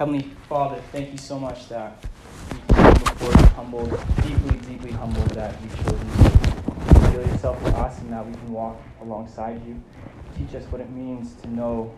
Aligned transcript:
Heavenly 0.00 0.30
Father, 0.48 0.80
thank 0.92 1.12
you 1.12 1.18
so 1.18 1.38
much 1.38 1.68
that 1.68 2.02
we 2.50 2.74
come 2.74 2.94
before 2.94 3.32
you 3.32 3.46
humbled, 3.48 3.90
deeply, 4.22 4.56
deeply 4.66 4.92
humbled 4.92 5.28
that 5.32 5.54
you 5.60 5.68
chose 5.76 5.84
to 5.84 7.00
reveal 7.00 7.26
yourself 7.28 7.62
to 7.64 7.70
us 7.76 7.98
and 8.00 8.10
that 8.10 8.26
we 8.26 8.32
can 8.32 8.50
walk 8.50 8.80
alongside 9.02 9.60
you. 9.66 9.78
Teach 10.38 10.54
us 10.54 10.64
what 10.72 10.80
it 10.80 10.88
means 10.88 11.34
to 11.42 11.50
know 11.50 11.94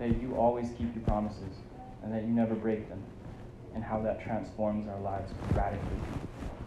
that 0.00 0.20
you 0.20 0.34
always 0.34 0.70
keep 0.70 0.92
your 0.96 1.04
promises 1.04 1.60
and 2.02 2.12
that 2.12 2.22
you 2.22 2.30
never 2.30 2.56
break 2.56 2.88
them, 2.88 3.00
and 3.76 3.84
how 3.84 4.00
that 4.00 4.20
transforms 4.20 4.88
our 4.88 4.98
lives 4.98 5.32
radically 5.54 6.00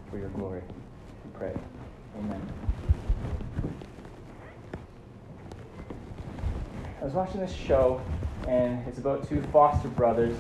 for 0.10 0.20
your 0.20 0.30
glory. 0.30 0.62
We 1.26 1.32
pray. 1.38 1.54
Amen. 2.18 2.42
I 7.02 7.04
was 7.04 7.14
watching 7.14 7.42
this 7.42 7.52
show, 7.52 8.00
and 8.50 8.86
it's 8.88 8.98
about 8.98 9.30
two 9.30 9.42
foster 9.54 9.88
brothers. 9.90 10.36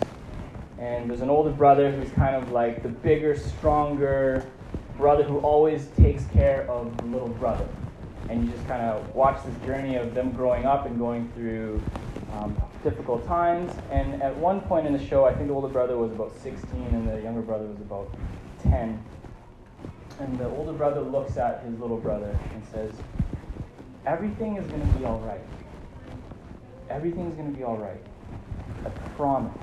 And 0.80 1.10
there's 1.10 1.22
an 1.22 1.30
older 1.30 1.52
brother 1.52 1.92
who's 1.92 2.12
kind 2.14 2.36
of 2.36 2.52
like 2.52 2.82
the 2.82 2.90
bigger, 2.90 3.36
stronger 3.38 4.44
brother 4.98 5.24
who 5.24 5.38
always 5.40 5.88
takes 5.96 6.26
care 6.28 6.70
of 6.70 6.98
the 6.98 7.06
little 7.06 7.28
brother. 7.28 7.68
And 8.28 8.46
you 8.46 8.52
just 8.52 8.66
kind 8.68 8.82
of 8.82 9.14
watch 9.14 9.44
this 9.46 9.56
journey 9.66 9.96
of 9.96 10.16
them 10.16 10.32
growing 10.32 10.66
up 10.66 10.88
and 10.88 10.98
going 10.98 11.32
through 11.36 11.82
um, 12.34 12.60
difficult 12.84 13.28
times. 13.28 13.72
And 13.92 14.22
at 14.24 14.36
one 14.36 14.62
point 14.62 14.88
in 14.88 14.94
the 14.94 15.06
show, 15.06 15.26
I 15.26 15.34
think 15.34 15.48
the 15.48 15.54
older 15.54 15.68
brother 15.68 15.96
was 15.96 16.12
about 16.12 16.36
16 16.42 16.82
and 16.92 17.08
the 17.08 17.22
younger 17.22 17.42
brother 17.42 17.66
was 17.66 17.78
about 17.78 18.12
10. 18.64 19.04
And 20.20 20.40
the 20.40 20.48
older 20.50 20.74
brother 20.74 21.02
looks 21.02 21.38
at 21.38 21.64
his 21.64 21.80
little 21.80 21.98
brother 21.98 22.38
and 22.54 22.66
says, 22.72 22.92
Everything 24.08 24.58
is 24.58 24.66
going 24.68 24.82
to 24.82 24.98
be 24.98 25.06
all 25.06 25.20
right. 25.20 25.42
Everything's 26.90 27.36
going 27.36 27.52
to 27.52 27.58
be 27.58 27.64
all 27.64 27.78
right. 27.78 28.02
I 28.86 28.90
promise. 29.16 29.58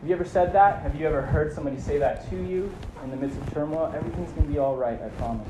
Have 0.00 0.08
you 0.08 0.14
ever 0.14 0.24
said 0.24 0.52
that? 0.52 0.82
Have 0.82 0.94
you 0.94 1.06
ever 1.06 1.22
heard 1.22 1.52
somebody 1.52 1.78
say 1.78 1.98
that 1.98 2.28
to 2.30 2.36
you 2.36 2.72
in 3.02 3.10
the 3.10 3.16
midst 3.16 3.38
of 3.38 3.52
turmoil? 3.52 3.92
Everything's 3.94 4.30
going 4.32 4.46
to 4.46 4.52
be 4.52 4.58
all 4.58 4.76
right, 4.76 5.00
I 5.02 5.08
promise. 5.10 5.48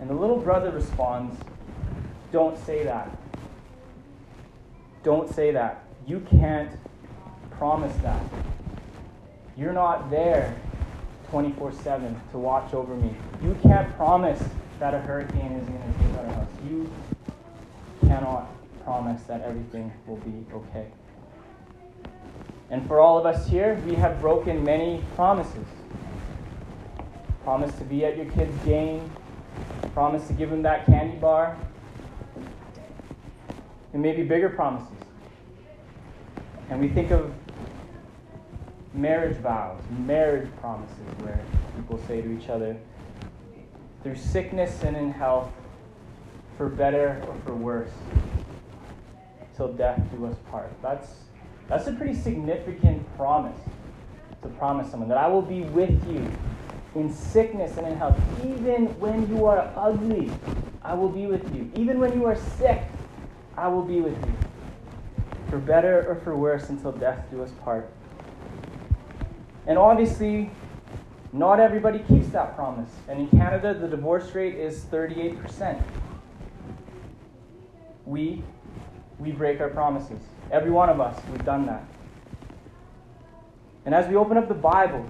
And 0.00 0.08
the 0.08 0.14
little 0.14 0.38
brother 0.38 0.70
responds, 0.70 1.36
Don't 2.32 2.58
say 2.64 2.84
that. 2.84 3.16
Don't 5.02 5.32
say 5.32 5.52
that. 5.52 5.84
You 6.06 6.20
can't 6.30 6.70
promise 7.52 7.94
that. 8.02 8.22
You're 9.56 9.72
not 9.72 10.10
there 10.10 10.54
24 11.30 11.72
7 11.72 12.20
to 12.32 12.38
watch 12.38 12.72
over 12.72 12.94
me. 12.94 13.14
You 13.42 13.56
can't 13.62 13.94
promise 13.96 14.42
that 14.78 14.94
a 14.94 14.98
hurricane 14.98 15.52
is 15.52 15.68
going 15.68 15.80
to 15.80 15.98
take 15.98 16.18
our 16.18 16.34
house. 16.34 16.48
You 16.68 16.90
cannot 18.08 18.48
promise 18.84 19.22
that 19.24 19.42
everything 19.42 19.92
will 20.06 20.16
be 20.16 20.44
okay. 20.52 20.86
And 22.70 22.86
for 22.86 23.00
all 23.00 23.18
of 23.18 23.26
us 23.26 23.46
here, 23.46 23.80
we 23.86 23.94
have 23.94 24.20
broken 24.20 24.64
many 24.64 25.04
promises. 25.14 25.66
Promise 27.44 27.74
to 27.76 27.84
be 27.84 28.04
at 28.04 28.16
your 28.16 28.26
kid's 28.26 28.56
game, 28.64 29.10
promise 29.92 30.26
to 30.28 30.32
give 30.32 30.50
them 30.50 30.62
that 30.62 30.86
candy 30.86 31.18
bar, 31.18 31.56
and 33.92 34.02
maybe 34.02 34.22
bigger 34.22 34.48
promises. 34.48 34.88
And 36.70 36.80
we 36.80 36.88
think 36.88 37.10
of 37.10 37.32
marriage 38.94 39.36
vows, 39.38 39.82
marriage 40.06 40.50
promises, 40.60 40.96
where 41.20 41.40
people 41.76 42.00
say 42.06 42.20
to 42.20 42.38
each 42.38 42.48
other, 42.48 42.76
through 44.02 44.16
sickness 44.16 44.82
and 44.82 44.96
in 44.96 45.10
health, 45.10 45.50
for 46.58 46.68
better 46.68 47.22
or 47.28 47.36
for 47.46 47.54
worse, 47.54 47.92
till 49.56 49.72
death 49.72 50.02
do 50.10 50.26
us 50.26 50.34
part. 50.50 50.70
That's, 50.82 51.06
that's 51.68 51.86
a 51.86 51.92
pretty 51.92 52.14
significant 52.14 53.16
promise 53.16 53.58
to 54.42 54.48
promise 54.48 54.90
someone 54.90 55.08
that 55.08 55.18
I 55.18 55.28
will 55.28 55.42
be 55.42 55.62
with 55.62 56.06
you 56.10 56.30
in 56.96 57.12
sickness 57.12 57.76
and 57.76 57.86
in 57.86 57.96
health. 57.96 58.18
Even 58.44 58.86
when 58.98 59.28
you 59.28 59.46
are 59.46 59.72
ugly, 59.76 60.30
I 60.82 60.94
will 60.94 61.08
be 61.08 61.26
with 61.26 61.54
you. 61.54 61.70
Even 61.76 62.00
when 62.00 62.12
you 62.12 62.26
are 62.26 62.36
sick, 62.36 62.82
I 63.56 63.68
will 63.68 63.82
be 63.82 64.00
with 64.00 64.16
you. 64.26 64.34
For 65.50 65.58
better 65.58 66.06
or 66.08 66.16
for 66.16 66.36
worse, 66.36 66.70
until 66.70 66.92
death 66.92 67.24
do 67.30 67.42
us 67.42 67.52
part. 67.62 67.90
And 69.66 69.78
obviously, 69.78 70.50
not 71.32 71.60
everybody 71.60 72.00
keeps 72.00 72.28
that 72.30 72.56
promise. 72.56 72.90
And 73.08 73.20
in 73.20 73.28
Canada, 73.28 73.74
the 73.74 73.86
divorce 73.86 74.34
rate 74.34 74.56
is 74.56 74.84
38% 74.86 75.82
we 78.08 78.42
we 79.18 79.32
break 79.32 79.60
our 79.60 79.68
promises. 79.68 80.20
Every 80.50 80.70
one 80.70 80.88
of 80.88 81.00
us, 81.00 81.20
we've 81.30 81.44
done 81.44 81.66
that. 81.66 81.84
And 83.84 83.94
as 83.94 84.06
we 84.08 84.16
open 84.16 84.36
up 84.36 84.48
the 84.48 84.54
Bible, 84.54 85.04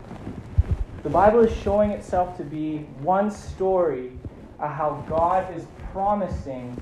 the 1.03 1.11
Bible 1.11 1.41
is 1.41 1.55
showing 1.59 1.91
itself 1.91 2.37
to 2.39 2.45
be 2.45 2.79
one 3.01 3.31
story 3.31 4.13
of 4.59 4.71
how 4.71 5.05
God 5.09 5.55
is 5.57 5.67
promising 5.93 6.81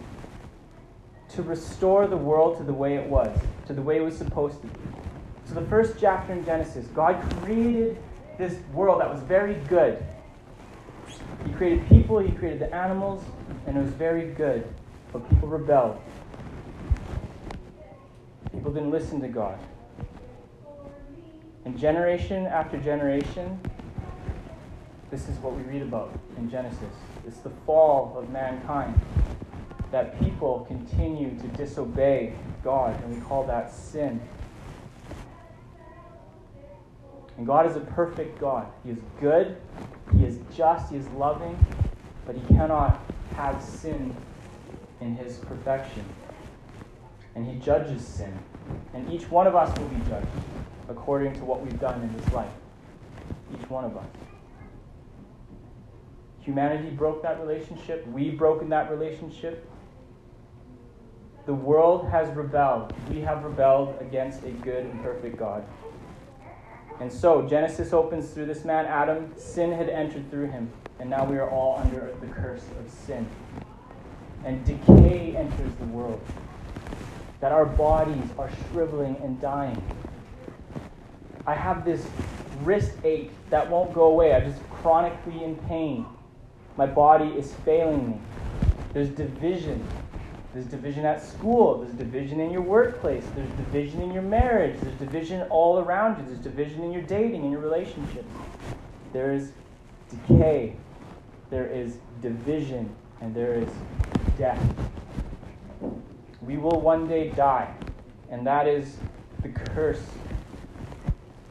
to 1.30 1.42
restore 1.42 2.06
the 2.06 2.16
world 2.16 2.56
to 2.58 2.62
the 2.62 2.72
way 2.72 2.94
it 2.94 3.06
was, 3.08 3.36
to 3.66 3.74
the 3.74 3.82
way 3.82 3.96
it 3.96 4.02
was 4.02 4.16
supposed 4.16 4.60
to 4.62 4.68
be. 4.68 4.78
So, 5.44 5.54
the 5.54 5.66
first 5.66 5.96
chapter 6.00 6.32
in 6.32 6.44
Genesis, 6.44 6.86
God 6.88 7.20
created 7.42 7.98
this 8.38 8.56
world 8.72 9.00
that 9.00 9.10
was 9.10 9.20
very 9.22 9.54
good. 9.68 10.02
He 11.44 11.52
created 11.52 11.86
people, 11.88 12.18
He 12.18 12.32
created 12.32 12.60
the 12.60 12.74
animals, 12.74 13.22
and 13.66 13.76
it 13.76 13.80
was 13.80 13.92
very 13.92 14.32
good. 14.32 14.66
But 15.16 15.30
people 15.30 15.48
rebelled. 15.48 15.98
People 18.52 18.70
didn't 18.70 18.90
listen 18.90 19.18
to 19.22 19.28
God. 19.28 19.58
And 21.64 21.78
generation 21.78 22.44
after 22.44 22.76
generation, 22.76 23.58
this 25.10 25.26
is 25.30 25.38
what 25.38 25.54
we 25.56 25.62
read 25.62 25.80
about 25.80 26.12
in 26.36 26.50
Genesis. 26.50 26.92
It's 27.26 27.38
the 27.38 27.48
fall 27.64 28.14
of 28.18 28.28
mankind. 28.28 29.00
That 29.90 30.20
people 30.20 30.66
continue 30.68 31.30
to 31.38 31.48
disobey 31.56 32.34
God, 32.62 33.02
and 33.02 33.14
we 33.14 33.20
call 33.22 33.46
that 33.46 33.72
sin. 33.72 34.20
And 37.38 37.46
God 37.46 37.64
is 37.64 37.76
a 37.76 37.80
perfect 37.80 38.38
God. 38.38 38.66
He 38.84 38.90
is 38.90 38.98
good, 39.18 39.56
He 40.14 40.26
is 40.26 40.40
just, 40.54 40.90
He 40.90 40.98
is 40.98 41.08
loving, 41.16 41.58
but 42.26 42.36
He 42.36 42.46
cannot 42.54 43.00
have 43.34 43.62
sin 43.62 44.14
in 45.00 45.16
His 45.16 45.38
perfection 45.38 46.04
and 47.36 47.46
he 47.46 47.54
judges 47.60 48.04
sin. 48.04 48.36
And 48.94 49.12
each 49.12 49.30
one 49.30 49.46
of 49.46 49.54
us 49.54 49.78
will 49.78 49.88
be 49.88 50.02
judged 50.08 50.26
according 50.88 51.34
to 51.34 51.44
what 51.44 51.62
we've 51.62 51.78
done 51.78 52.02
in 52.02 52.16
this 52.16 52.32
life. 52.32 52.50
Each 53.54 53.70
one 53.70 53.84
of 53.84 53.96
us. 53.96 54.06
Humanity 56.40 56.90
broke 56.90 57.22
that 57.22 57.38
relationship. 57.40 58.06
We've 58.08 58.38
broken 58.38 58.70
that 58.70 58.90
relationship. 58.90 59.68
The 61.44 61.54
world 61.54 62.08
has 62.08 62.34
rebelled. 62.34 62.94
We 63.10 63.20
have 63.20 63.44
rebelled 63.44 63.96
against 64.00 64.42
a 64.42 64.50
good 64.50 64.86
and 64.86 65.02
perfect 65.02 65.36
God. 65.36 65.64
And 67.00 67.12
so, 67.12 67.42
Genesis 67.46 67.92
opens 67.92 68.30
through 68.30 68.46
this 68.46 68.64
man, 68.64 68.86
Adam. 68.86 69.32
Sin 69.36 69.70
had 69.70 69.90
entered 69.90 70.30
through 70.30 70.46
him. 70.46 70.70
And 70.98 71.10
now 71.10 71.26
we 71.26 71.36
are 71.36 71.50
all 71.50 71.78
under 71.78 72.14
the 72.20 72.26
curse 72.28 72.64
of 72.80 72.90
sin. 72.90 73.28
And 74.46 74.64
decay 74.64 75.34
enters 75.36 75.74
the 75.80 75.86
world 75.86 76.20
that 77.40 77.50
our 77.50 77.66
bodies 77.66 78.30
are 78.38 78.48
shriveling 78.70 79.16
and 79.22 79.40
dying. 79.40 79.82
I 81.48 81.54
have 81.54 81.84
this 81.84 82.06
wrist 82.62 82.92
ache 83.02 83.32
that 83.50 83.68
won't 83.68 83.92
go 83.92 84.04
away. 84.04 84.34
I'm 84.34 84.48
just 84.48 84.62
chronically 84.70 85.42
in 85.42 85.56
pain. 85.68 86.06
My 86.76 86.86
body 86.86 87.26
is 87.30 87.54
failing 87.64 88.10
me. 88.10 88.20
There's 88.92 89.08
division. 89.08 89.84
There's 90.54 90.66
division 90.66 91.04
at 91.04 91.20
school. 91.20 91.80
There's 91.80 91.94
division 91.94 92.38
in 92.38 92.52
your 92.52 92.62
workplace. 92.62 93.24
There's 93.34 93.50
division 93.50 94.00
in 94.00 94.12
your 94.12 94.22
marriage. 94.22 94.78
There's 94.80 94.96
division 94.98 95.42
all 95.50 95.80
around 95.80 96.18
you. 96.18 96.24
There's 96.24 96.38
division 96.38 96.84
in 96.84 96.92
your 96.92 97.02
dating, 97.02 97.44
in 97.44 97.50
your 97.50 97.60
relationships. 97.60 98.32
There 99.12 99.32
is 99.32 99.50
decay. 100.08 100.76
There 101.50 101.66
is 101.66 101.98
division. 102.22 102.94
And 103.20 103.34
there 103.34 103.54
is 103.54 103.68
death. 104.38 104.62
We 106.42 106.56
will 106.56 106.80
one 106.80 107.08
day 107.08 107.30
die, 107.30 107.74
and 108.30 108.46
that 108.46 108.68
is 108.68 108.96
the 109.42 109.48
curse 109.48 110.02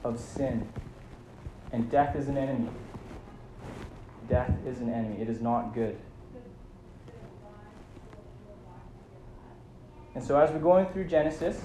of 0.04 0.20
sin. 0.20 0.68
And 1.72 1.90
death 1.90 2.16
is 2.16 2.28
an 2.28 2.38
enemy. 2.38 2.70
Death 4.30 4.52
is 4.66 4.80
an 4.80 4.90
enemy. 4.90 5.22
It 5.22 5.30
is 5.30 5.42
not 5.42 5.74
good. 5.74 5.98
And 10.16 10.24
so, 10.24 10.40
as 10.40 10.50
we're 10.52 10.60
going 10.60 10.86
through 10.88 11.06
Genesis, 11.06 11.60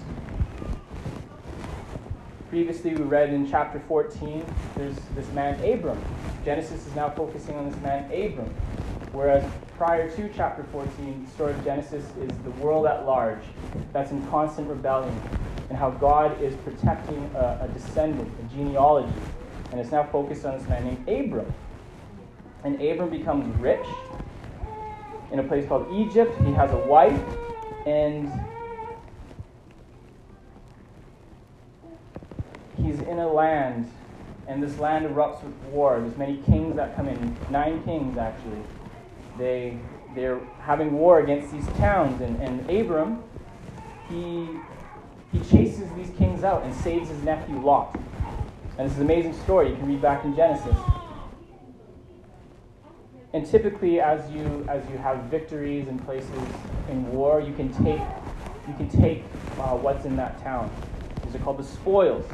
previously 2.49 2.95
we 2.95 3.05
read 3.05 3.33
in 3.33 3.49
chapter 3.49 3.81
14, 3.87 4.45
there's 4.75 4.97
this 5.15 5.31
man 5.33 5.55
Abram. 5.65 6.03
Genesis 6.45 6.85
is 6.85 6.95
now 6.97 7.11
focusing 7.11 7.55
on 7.55 7.71
this 7.71 7.81
man 7.81 8.07
Abram. 8.07 8.53
Whereas 9.13 9.45
prior 9.77 10.09
to 10.17 10.29
chapter 10.35 10.65
14, 10.71 11.25
the 11.25 11.31
story 11.31 11.53
of 11.53 11.65
Genesis 11.65 12.05
is 12.21 12.31
the 12.45 12.51
world 12.63 12.87
at 12.87 13.05
large 13.07 13.43
that's 13.93 14.13
in 14.13 14.25
constant 14.29 14.69
rebellion. 14.69 15.19
and 15.69 15.79
how 15.79 15.91
God 15.91 16.41
is 16.43 16.55
protecting 16.57 17.31
a, 17.35 17.61
a 17.63 17.71
descendant, 17.73 18.29
a 18.41 18.55
genealogy. 18.55 19.13
And 19.71 19.81
it's 19.81 19.93
now 19.93 20.03
focused 20.03 20.45
on 20.45 20.59
this 20.59 20.69
man 20.69 20.85
named 20.85 21.09
Abram. 21.09 21.53
And 22.65 22.81
Abram 22.83 23.09
becomes 23.09 23.57
rich 23.61 23.87
in 25.33 25.39
a 25.39 25.45
place 25.45 25.67
called 25.67 25.93
Egypt. 25.93 26.37
He 26.45 26.53
has 26.53 26.73
a 26.73 26.77
wife, 26.77 27.23
and 27.87 28.31
he's 32.77 32.99
in 33.01 33.21
a 33.21 33.33
land, 33.33 33.91
and 34.49 34.61
this 34.61 34.79
land 34.79 35.07
erupts 35.07 35.43
with 35.45 35.55
war. 35.73 36.01
There's 36.01 36.17
many 36.19 36.39
kings 36.39 36.75
that 36.77 36.97
come 36.97 37.09
in, 37.09 37.37
nine 37.49 37.83
kings 37.85 38.19
actually. 38.19 38.61
They 39.41 39.79
they're 40.15 40.39
having 40.61 40.93
war 40.93 41.21
against 41.21 41.51
these 41.51 41.67
towns, 41.79 42.21
and, 42.21 42.41
and 42.43 42.71
Abram, 42.71 43.23
he 44.09 44.47
he 45.33 45.39
chases 45.51 45.91
these 45.97 46.11
kings 46.19 46.45
out 46.45 46.63
and 46.63 46.75
saves 46.75 47.09
his 47.09 47.23
nephew 47.23 47.59
Lot. 47.59 47.99
And 48.77 48.87
this 48.87 48.93
is 48.93 48.99
an 48.99 49.05
amazing 49.05 49.33
story. 49.43 49.71
You 49.71 49.77
can 49.77 49.89
read 49.89 50.03
back 50.03 50.25
in 50.27 50.37
Genesis. 50.37 50.77
And 53.33 53.47
typically, 53.47 54.01
as 54.01 54.31
you 54.31 54.67
as 54.69 54.83
you 54.91 54.99
have 54.99 55.17
victories 55.25 55.89
in 55.89 55.99
places 56.01 56.31
in 56.91 57.11
war, 57.11 57.41
you 57.41 57.55
can 57.55 57.73
take 57.83 58.03
you 58.69 58.75
can 58.75 58.91
take 58.91 59.23
uh, 59.59 59.75
what's 59.75 60.05
in 60.05 60.17
that 60.17 60.43
town. 60.43 60.71
These 61.25 61.37
are 61.37 61.39
called 61.39 61.59
the 61.59 61.65
spoils. 61.65 62.27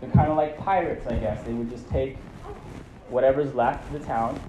They're 0.00 0.10
kind 0.10 0.30
of 0.30 0.38
like 0.38 0.56
pirates, 0.56 1.06
I 1.06 1.16
guess. 1.16 1.44
They 1.44 1.52
would 1.52 1.68
just 1.68 1.90
take 1.90 2.16
whatever's 3.10 3.54
left 3.54 3.86
of 3.92 4.00
the 4.00 4.06
town, 4.06 4.40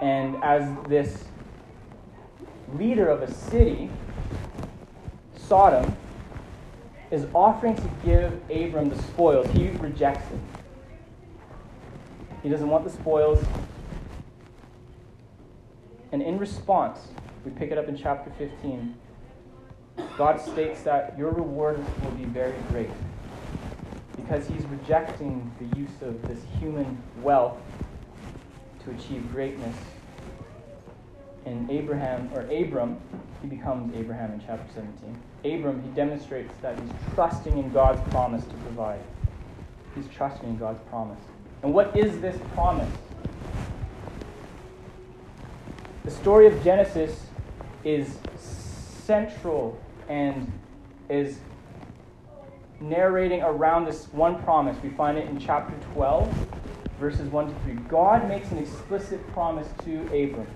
and 0.00 0.42
as 0.42 0.68
this 0.88 1.24
leader 2.74 3.08
of 3.08 3.22
a 3.22 3.32
city, 3.32 3.90
Sodom, 5.36 5.96
is 7.10 7.26
offering 7.34 7.76
to 7.76 7.90
give 8.04 8.32
Abram 8.50 8.88
the 8.88 9.00
spoils, 9.02 9.46
he 9.52 9.68
rejects 9.68 10.30
it. 10.32 10.40
He 12.42 12.48
doesn't 12.48 12.68
want 12.68 12.84
the 12.84 12.90
spoils. 12.90 13.44
And 16.12 16.22
in 16.22 16.38
response, 16.38 16.98
we 17.44 17.50
pick 17.52 17.70
it 17.70 17.78
up 17.78 17.88
in 17.88 17.96
chapter 17.96 18.30
15. 18.38 18.94
God 20.16 20.40
states 20.40 20.82
that 20.82 21.16
your 21.18 21.30
reward 21.30 21.78
will 22.02 22.10
be 22.12 22.24
very 22.24 22.54
great 22.70 22.90
because 24.16 24.46
he's 24.46 24.64
rejecting 24.66 25.52
the 25.58 25.78
use 25.78 26.02
of 26.02 26.20
this 26.28 26.38
human 26.58 27.02
wealth 27.22 27.56
to 28.84 28.90
achieve 28.90 29.30
greatness. 29.32 29.76
In 31.46 31.68
Abraham, 31.70 32.30
or 32.34 32.42
Abram, 32.42 32.98
he 33.42 33.48
becomes 33.48 33.94
Abraham 33.94 34.32
in 34.32 34.42
chapter 34.46 34.66
17. 34.74 35.58
Abram, 35.58 35.82
he 35.82 35.88
demonstrates 35.90 36.54
that 36.62 36.78
he's 36.78 36.90
trusting 37.14 37.58
in 37.58 37.70
God's 37.70 38.00
promise 38.10 38.44
to 38.44 38.54
provide. 38.54 39.00
He's 39.94 40.08
trusting 40.08 40.48
in 40.48 40.56
God's 40.56 40.80
promise. 40.88 41.20
And 41.62 41.74
what 41.74 41.96
is 41.96 42.20
this 42.20 42.38
promise? 42.54 42.90
The 46.04 46.10
story 46.10 46.46
of 46.46 46.62
Genesis 46.64 47.26
is 47.84 48.18
central 48.36 49.78
and 50.08 50.50
is 51.08 51.38
narrating 52.80 53.42
around 53.42 53.84
this 53.84 54.06
one 54.12 54.42
promise. 54.42 54.76
We 54.82 54.90
find 54.90 55.18
it 55.18 55.28
in 55.28 55.38
chapter 55.38 55.74
12, 55.94 56.43
verses 56.98 57.28
1 57.30 57.46
to 57.46 57.60
3. 57.60 57.74
God 57.88 58.28
makes 58.28 58.50
an 58.50 58.58
explicit 58.58 59.26
promise 59.32 59.68
to 59.84 60.02
Abram. 60.06 60.46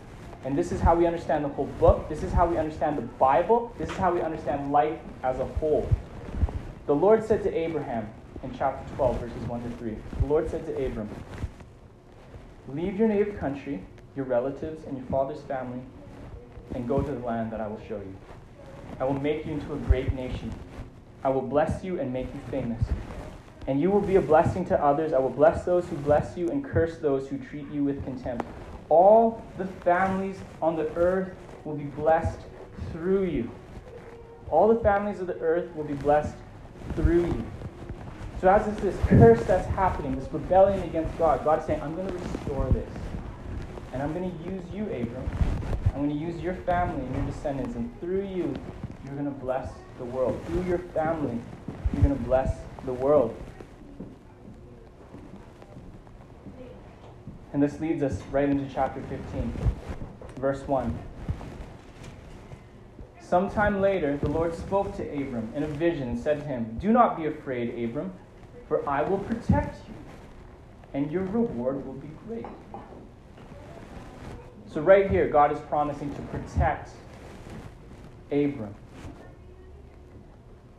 And 0.44 0.56
this 0.56 0.72
is 0.72 0.80
how 0.80 0.94
we 0.94 1.06
understand 1.06 1.44
the 1.44 1.48
whole 1.48 1.66
book. 1.80 2.08
This 2.08 2.22
is 2.22 2.32
how 2.32 2.46
we 2.46 2.56
understand 2.56 2.96
the 2.96 3.02
Bible. 3.02 3.74
This 3.78 3.90
is 3.90 3.96
how 3.96 4.12
we 4.12 4.20
understand 4.20 4.70
life 4.70 4.98
as 5.22 5.38
a 5.40 5.44
whole. 5.44 5.88
The 6.86 6.94
Lord 6.94 7.24
said 7.24 7.42
to 7.42 7.54
Abraham 7.54 8.08
in 8.42 8.54
chapter 8.56 8.94
12, 8.94 9.20
verses 9.20 9.42
1 9.48 9.62
to 9.62 9.76
3, 9.78 9.96
the 10.20 10.26
Lord 10.26 10.48
said 10.50 10.64
to 10.66 10.86
Abram, 10.86 11.08
Leave 12.68 12.96
your 12.96 13.08
native 13.08 13.38
country 13.38 13.82
your 14.18 14.26
relatives, 14.26 14.84
and 14.84 14.98
your 14.98 15.06
father's 15.06 15.40
family, 15.42 15.80
and 16.74 16.88
go 16.88 17.00
to 17.00 17.12
the 17.12 17.24
land 17.24 17.52
that 17.52 17.60
I 17.60 17.68
will 17.68 17.80
show 17.88 17.96
you. 17.96 18.16
I 18.98 19.04
will 19.04 19.18
make 19.18 19.46
you 19.46 19.52
into 19.52 19.72
a 19.72 19.76
great 19.76 20.12
nation. 20.12 20.52
I 21.22 21.30
will 21.30 21.42
bless 21.42 21.84
you 21.84 22.00
and 22.00 22.12
make 22.12 22.26
you 22.26 22.40
famous. 22.50 22.82
And 23.68 23.82
you 23.82 23.90
will 23.90 24.00
be 24.00 24.16
a 24.16 24.20
blessing 24.22 24.64
to 24.66 24.82
others. 24.82 25.12
I 25.12 25.18
will 25.18 25.28
bless 25.28 25.64
those 25.64 25.86
who 25.86 25.96
bless 25.96 26.38
you 26.38 26.48
and 26.50 26.64
curse 26.64 26.96
those 26.96 27.28
who 27.28 27.36
treat 27.36 27.70
you 27.70 27.84
with 27.84 28.02
contempt. 28.02 28.46
All 28.88 29.44
the 29.58 29.66
families 29.66 30.38
on 30.62 30.74
the 30.74 30.88
earth 30.96 31.32
will 31.64 31.76
be 31.76 31.84
blessed 31.84 32.40
through 32.92 33.24
you. 33.24 33.50
All 34.50 34.68
the 34.68 34.80
families 34.80 35.20
of 35.20 35.26
the 35.26 35.38
earth 35.40 35.76
will 35.76 35.84
be 35.84 35.92
blessed 35.92 36.34
through 36.96 37.26
you. 37.26 37.44
So, 38.40 38.48
as 38.48 38.66
it's 38.68 38.80
this 38.80 38.96
curse 39.06 39.44
that's 39.44 39.66
happening, 39.74 40.18
this 40.18 40.32
rebellion 40.32 40.82
against 40.84 41.18
God, 41.18 41.44
God 41.44 41.58
is 41.58 41.66
saying, 41.66 41.82
I'm 41.82 41.94
going 41.94 42.08
to 42.08 42.14
restore 42.14 42.64
this. 42.70 42.88
And 43.92 44.02
I'm 44.02 44.14
going 44.14 44.30
to 44.30 44.50
use 44.50 44.62
you, 44.72 44.84
Abram. 44.84 45.28
I'm 45.94 46.06
going 46.06 46.18
to 46.18 46.24
use 46.24 46.40
your 46.40 46.54
family 46.54 47.04
and 47.04 47.14
your 47.14 47.26
descendants. 47.26 47.74
And 47.74 48.00
through 48.00 48.24
you, 48.24 48.54
you're 49.04 49.14
going 49.14 49.26
to 49.26 49.30
bless 49.30 49.70
the 49.98 50.06
world. 50.06 50.40
Through 50.46 50.62
your 50.62 50.78
family, 50.78 51.38
you're 51.92 52.02
going 52.02 52.16
to 52.16 52.22
bless 52.22 52.56
the 52.86 52.94
world. 52.94 53.36
And 57.52 57.62
this 57.62 57.80
leads 57.80 58.02
us 58.02 58.20
right 58.30 58.48
into 58.48 58.72
chapter 58.72 59.00
15, 59.02 59.52
verse 60.36 60.66
1. 60.66 60.98
Sometime 63.20 63.82
later, 63.82 64.16
the 64.16 64.28
Lord 64.28 64.54
spoke 64.54 64.96
to 64.96 65.02
Abram 65.02 65.52
in 65.54 65.62
a 65.62 65.66
vision 65.66 66.08
and 66.08 66.18
said 66.18 66.40
to 66.40 66.46
him, 66.46 66.78
Do 66.80 66.92
not 66.92 67.16
be 67.16 67.26
afraid, 67.26 67.84
Abram, 67.84 68.12
for 68.66 68.88
I 68.88 69.02
will 69.02 69.18
protect 69.18 69.86
you, 69.86 69.94
and 70.94 71.12
your 71.12 71.24
reward 71.24 71.84
will 71.86 71.94
be 71.94 72.08
great. 72.26 72.46
So, 74.66 74.80
right 74.80 75.10
here, 75.10 75.28
God 75.28 75.52
is 75.52 75.58
promising 75.60 76.14
to 76.14 76.22
protect 76.22 76.90
Abram. 78.30 78.74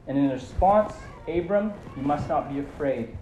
And 0.07 0.17
in 0.17 0.29
response, 0.31 0.93
Abram, 1.27 1.71
you 1.95 2.01
must 2.01 2.27
not 2.27 2.51
be 2.51 2.59
afraid. 2.59 3.15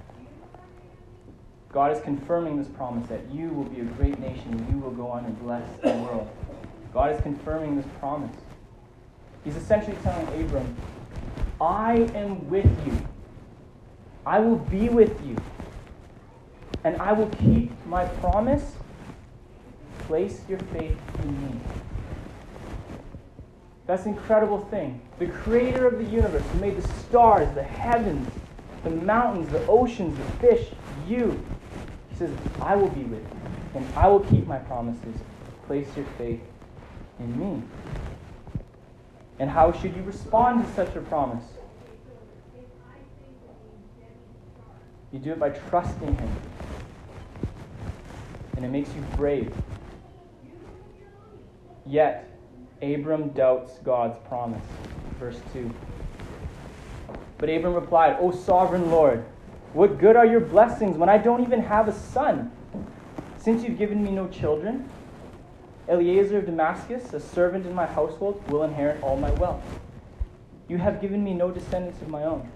God 1.72 1.96
is 1.96 2.02
confirming 2.02 2.58
this 2.58 2.68
promise 2.70 3.08
that 3.10 3.22
you 3.32 3.50
will 3.50 3.66
be 3.66 3.82
a 3.82 3.84
great 3.84 4.18
nation 4.20 4.54
and 4.54 4.70
you 4.72 4.80
will 4.80 4.92
go 4.92 5.08
on 5.08 5.26
and 5.26 5.40
bless 5.42 5.68
the 5.82 5.90
world. 6.04 6.30
God 6.94 7.14
is 7.14 7.22
confirming 7.22 7.76
this 7.76 7.86
promise. 8.00 8.36
He's 9.44 9.56
essentially 9.56 9.98
telling 10.04 10.28
Abram, 10.42 10.76
I 11.60 12.10
am 12.16 12.50
with 12.50 12.66
you. 12.86 12.98
I 14.26 14.40
will 14.40 14.58
be 14.58 14.90
with 14.90 15.26
you. 15.26 15.36
And 16.84 17.02
I 17.02 17.14
will 17.14 17.30
keep 17.30 17.72
my 17.86 18.06
promise 18.06 18.74
place 20.08 20.42
your 20.48 20.60
faith 20.60 20.98
in 21.24 21.42
me. 21.46 21.60
That's 23.86 24.06
an 24.06 24.14
incredible 24.14 24.66
thing. 24.66 25.02
The 25.20 25.28
creator 25.28 25.88
of 25.88 25.98
the 25.98 26.06
universe 26.06 26.44
who 26.52 26.60
made 26.60 26.78
the 26.78 26.88
stars, 26.88 27.54
the 27.56 27.64
heavens, 27.64 28.30
the 28.84 28.90
mountains, 28.90 29.50
the 29.50 29.66
oceans, 29.68 30.18
the 30.18 30.48
fish, 30.48 30.70
you. 31.08 31.44
He 32.18 32.26
says, 32.26 32.36
I 32.62 32.76
will 32.76 32.90
be 32.90 33.04
with 33.04 33.22
you, 33.22 33.40
and 33.76 33.88
I 33.96 34.08
will 34.08 34.22
keep 34.22 34.48
my 34.48 34.58
promises. 34.58 35.16
Place 35.68 35.88
your 35.96 36.06
faith 36.18 36.42
in 37.20 37.40
me. 37.40 37.62
And 39.38 39.52
how 39.52 39.72
should 39.72 39.96
you 39.96 40.02
respond 40.02 40.66
to 40.66 40.74
such 40.74 40.96
a 40.96 41.02
promise? 41.02 41.44
You 45.12 45.20
do 45.20 45.32
it 45.32 45.40
by 45.40 45.52
trusting 45.52 46.18
Him. 46.18 46.36
And 48.56 48.66
it 48.66 48.70
makes 48.70 48.90
you 48.96 49.02
brave. 49.16 49.54
Yet, 51.86 52.32
Abram 52.82 53.30
doubts 53.30 53.78
God's 53.84 54.18
promise. 54.28 54.66
Verse 55.20 55.40
2. 55.54 55.72
But 57.38 57.50
Abram 57.50 57.76
replied, 57.76 58.18
O 58.20 58.32
sovereign 58.32 58.90
Lord, 58.90 59.24
what 59.78 60.00
good 60.00 60.16
are 60.16 60.26
your 60.26 60.40
blessings 60.40 60.98
when 60.98 61.08
I 61.08 61.20
don't 61.20 61.44
even 61.44 61.62
have 61.62 61.88
a 61.88 61.94
son? 61.94 62.52
Since 63.38 63.64
you've 63.64 63.78
given 63.78 64.04
me 64.04 64.10
no 64.10 64.28
children, 64.28 64.90
Eliezer 65.88 66.40
of 66.40 66.48
Damascus, 66.48 67.14
a 67.14 67.20
servant 67.20 67.68
in 67.68 67.76
my 67.76 67.86
household, 67.86 68.44
will 68.50 68.64
inherit 68.64 69.04
all 69.04 69.16
my 69.18 69.30
wealth. 69.34 69.62
You 70.68 70.80
have 70.80 71.00
given 71.00 71.24
me 71.24 71.36
no 71.36 71.52
descendants 71.52 72.02
of 72.02 72.10
my 72.10 72.24
own, 72.24 72.50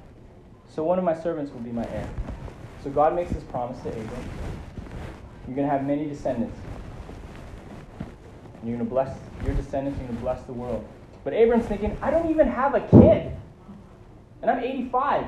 so 0.67 0.83
one 0.83 0.97
of 0.97 1.05
my 1.05 1.13
servants 1.13 1.51
will 1.51 1.59
be 1.59 1.71
my 1.71 1.85
heir. 1.89 2.09
So 2.83 2.89
God 2.89 3.15
makes 3.15 3.31
this 3.31 3.43
promise 3.43 3.79
to 3.83 3.89
Abram. 3.89 4.29
You're 5.45 5.55
going 5.55 5.67
to 5.67 5.71
have 5.71 5.85
many 5.85 6.07
descendants. 6.07 6.57
And 7.99 8.67
you're 8.67 8.77
going 8.79 8.89
to 8.89 8.91
bless 8.91 9.15
your 9.45 9.53
descendants, 9.53 9.99
you're 9.99 10.07
going 10.07 10.17
to 10.17 10.23
bless 10.23 10.41
the 10.45 10.53
world. 10.53 10.83
But 11.23 11.33
Abram's 11.33 11.67
thinking, 11.67 11.95
I 12.01 12.09
don't 12.09 12.31
even 12.31 12.47
have 12.47 12.73
a 12.73 12.81
kid. 12.81 13.31
And 14.41 14.49
I'm 14.49 14.63
85. 14.63 15.27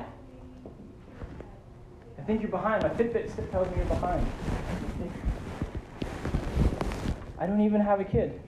I 2.18 2.22
think 2.22 2.40
you're 2.40 2.50
behind. 2.50 2.82
My 2.82 2.88
Fitbit 2.90 3.50
tells 3.50 3.68
me 3.70 3.76
you're 3.76 3.86
behind. 3.86 4.26
I 7.38 7.46
don't 7.46 7.60
even 7.60 7.80
have 7.80 8.00
a 8.00 8.04
kid. 8.04 8.40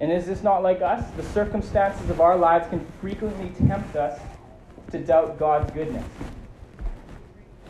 And 0.00 0.10
is 0.10 0.26
this 0.26 0.42
not 0.42 0.62
like 0.62 0.82
us? 0.82 1.08
The 1.12 1.22
circumstances 1.22 2.10
of 2.10 2.20
our 2.20 2.36
lives 2.36 2.68
can 2.68 2.84
frequently 3.00 3.50
tempt 3.66 3.94
us 3.96 4.20
to 4.90 4.98
doubt 4.98 5.38
God's 5.38 5.72
goodness. 5.72 6.04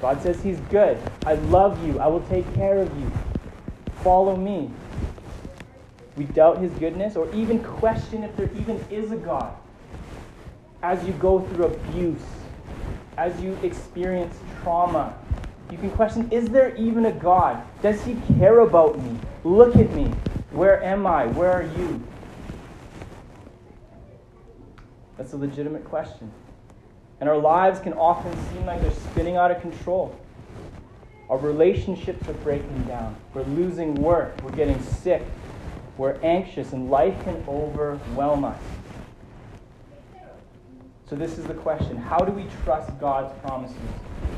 God 0.00 0.23
says 0.23 0.43
He's 0.43 0.59
good. 0.71 0.99
I 1.26 1.35
love 1.35 1.87
you. 1.87 1.99
I 1.99 2.07
will 2.07 2.23
take 2.23 2.52
care 2.54 2.78
of 2.78 2.99
you. 2.99 3.11
Follow 4.02 4.37
me. 4.37 4.71
We 6.16 6.25
doubt 6.25 6.59
His 6.59 6.73
goodness 6.73 7.16
or 7.16 7.33
even 7.35 7.62
question 7.62 8.25
if 8.25 8.37
there 8.37 8.50
even 8.57 8.83
is 8.90 9.12
a 9.12 9.16
God. 9.16 9.54
As 10.83 11.04
you 11.07 11.12
go 11.14 11.40
through 11.40 11.66
abuse, 11.66 12.21
as 13.16 13.40
you 13.40 13.56
experience 13.62 14.37
trauma, 14.62 15.16
you 15.71 15.78
can 15.78 15.90
question 15.90 16.28
is 16.30 16.49
there 16.49 16.75
even 16.76 17.06
a 17.06 17.12
God? 17.12 17.62
Does 17.83 18.02
He 18.04 18.16
care 18.38 18.61
about 18.61 19.02
me? 19.02 19.18
Look 19.44 19.76
at 19.76 19.92
me. 19.92 20.06
Where 20.52 20.83
am 20.83 21.06
I? 21.06 21.26
Where 21.26 21.50
are 21.50 21.62
you? 21.62 22.02
That's 25.16 25.33
a 25.33 25.37
legitimate 25.37 25.85
question. 25.85 26.30
And 27.21 27.28
our 27.28 27.38
lives 27.38 27.80
can 27.80 27.92
often 27.94 28.33
seem 28.50 28.66
like 28.66 28.80
they're 28.83 28.90
spinning 28.90 29.37
out 29.37 29.50
of 29.50 29.61
control. 29.61 30.18
Our 31.30 31.38
relationships 31.38 32.28
are 32.28 32.35
breaking 32.35 32.85
down. 32.85 33.16
We're 33.33 33.44
losing 33.44 33.94
work. 33.94 34.37
We're 34.42 34.52
getting 34.52 34.80
sick. 34.83 35.23
We're 35.97 36.18
anxious, 36.23 36.73
and 36.73 36.90
life 36.90 37.14
can 37.25 37.42
overwhelm 37.49 38.44
us. 38.44 38.61
So, 41.09 41.17
this 41.17 41.39
is 41.39 41.45
the 41.45 41.55
question 41.55 41.97
How 41.97 42.19
do 42.19 42.33
we 42.33 42.47
trust 42.65 42.99
God's 42.99 43.33
promises 43.41 43.77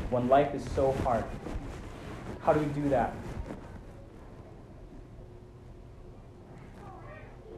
when 0.09 0.27
life 0.27 0.53
is 0.53 0.69
so 0.71 0.91
hard? 1.03 1.23
How 2.41 2.53
do 2.53 2.59
we 2.59 2.81
do 2.81 2.89
that? 2.89 3.13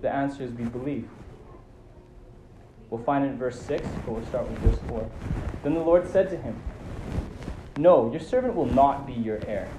The 0.01 0.12
answer 0.12 0.44
is 0.44 0.51
we 0.51 0.66
believe. 0.66 1.10
We'll 2.89 3.04
find 3.04 3.25
it 3.25 3.30
in 3.30 3.38
verse 3.38 3.60
6, 3.62 3.88
but 4.06 4.13
we'll 4.13 4.25
start 4.28 4.50
with 4.50 4.58
verse 4.60 4.80
4. 4.88 5.10
Then 5.63 5.74
the 5.74 5.82
Lord 5.82 6.10
said 6.10 6.30
to 6.30 6.38
him, 6.38 6.56
No, 7.78 8.10
your 8.12 8.20
servant 8.20 8.56
will 8.56 8.66
not 8.66 9.06
be 9.06 9.13
your 9.13 9.39
heir, 9.46 9.70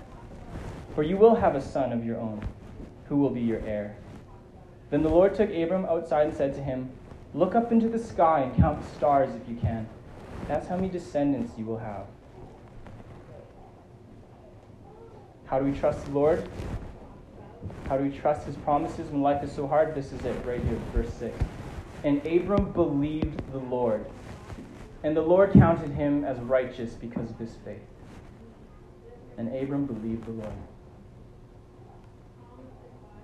for 0.94 1.02
you 1.02 1.16
will 1.16 1.34
have 1.34 1.56
a 1.56 1.60
son 1.60 1.92
of 1.92 2.04
your 2.04 2.18
own, 2.18 2.44
who 3.06 3.16
will 3.16 3.30
be 3.30 3.40
your 3.40 3.60
heir. 3.66 3.96
Then 4.90 5.02
the 5.02 5.08
Lord 5.08 5.34
took 5.34 5.50
Abram 5.50 5.86
outside 5.86 6.28
and 6.28 6.36
said 6.36 6.54
to 6.54 6.62
him, 6.62 6.90
Look 7.32 7.54
up 7.54 7.70
into 7.70 7.88
the 7.88 7.98
sky 7.98 8.40
and 8.40 8.56
count 8.56 8.82
the 8.82 8.96
stars 8.96 9.30
if 9.34 9.48
you 9.48 9.56
can. 9.56 9.88
That's 10.48 10.66
how 10.66 10.76
many 10.76 10.88
descendants 10.88 11.52
you 11.56 11.64
will 11.64 11.78
have. 11.78 12.06
How 15.46 15.58
do 15.58 15.64
we 15.64 15.78
trust 15.78 16.04
the 16.04 16.12
Lord? 16.12 16.48
How 17.88 17.96
do 17.96 18.04
we 18.04 18.16
trust 18.16 18.46
his 18.46 18.56
promises 18.56 19.10
when 19.10 19.22
life 19.22 19.42
is 19.44 19.52
so 19.52 19.66
hard? 19.66 19.94
This 19.94 20.12
is 20.12 20.24
it 20.24 20.44
right 20.44 20.62
here, 20.62 20.78
verse 20.92 21.12
6. 21.14 21.36
And 22.04 22.24
Abram 22.26 22.72
believed 22.72 23.42
the 23.52 23.58
Lord, 23.58 24.06
and 25.02 25.16
the 25.16 25.20
Lord 25.20 25.52
counted 25.52 25.90
him 25.90 26.24
as 26.24 26.38
righteous 26.38 26.92
because 26.94 27.30
of 27.30 27.38
his 27.38 27.56
faith. 27.64 27.82
And 29.38 29.54
Abram 29.54 29.86
believed 29.86 30.26
the 30.26 30.32
Lord. 30.32 30.52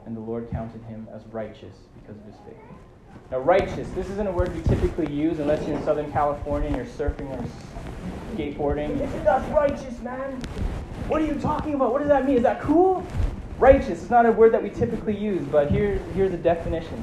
And 0.05 0.17
the 0.17 0.21
Lord 0.21 0.51
counted 0.51 0.83
him 0.85 1.09
as 1.13 1.25
righteous 1.27 1.77
because 2.01 2.19
of 2.19 2.25
his 2.27 2.37
faith. 2.45 2.57
Now, 3.31 3.39
righteous, 3.39 3.89
this 3.91 4.09
isn't 4.11 4.27
a 4.27 4.31
word 4.31 4.55
we 4.55 4.63
typically 4.63 5.13
use 5.13 5.39
unless 5.41 5.67
you're 5.67 5.77
in 5.77 5.85
Southern 5.85 6.11
California 6.13 6.69
and 6.69 6.77
you're 6.77 6.87
surfing 6.87 7.29
or 7.31 7.45
skateboarding. 8.37 8.99
That's 9.25 9.49
righteous, 9.51 9.99
man. 10.01 10.41
What 11.09 11.23
are 11.23 11.27
you 11.27 11.35
talking 11.35 11.75
about? 11.75 11.93
What 11.93 12.01
does 12.01 12.09
that 12.09 12.27
mean? 12.27 12.37
Is 12.37 12.43
that 12.43 12.61
cool? 12.61 13.07
Righteous 13.59 14.03
is 14.03 14.11
not 14.11 14.27
a 14.27 14.33
word 14.33 14.53
that 14.53 14.63
we 14.63 14.71
typically 14.71 15.17
use, 15.17 15.43
but 15.45 15.71
here, 15.71 15.99
here's 16.15 16.33
a 16.33 16.37
definition. 16.37 17.03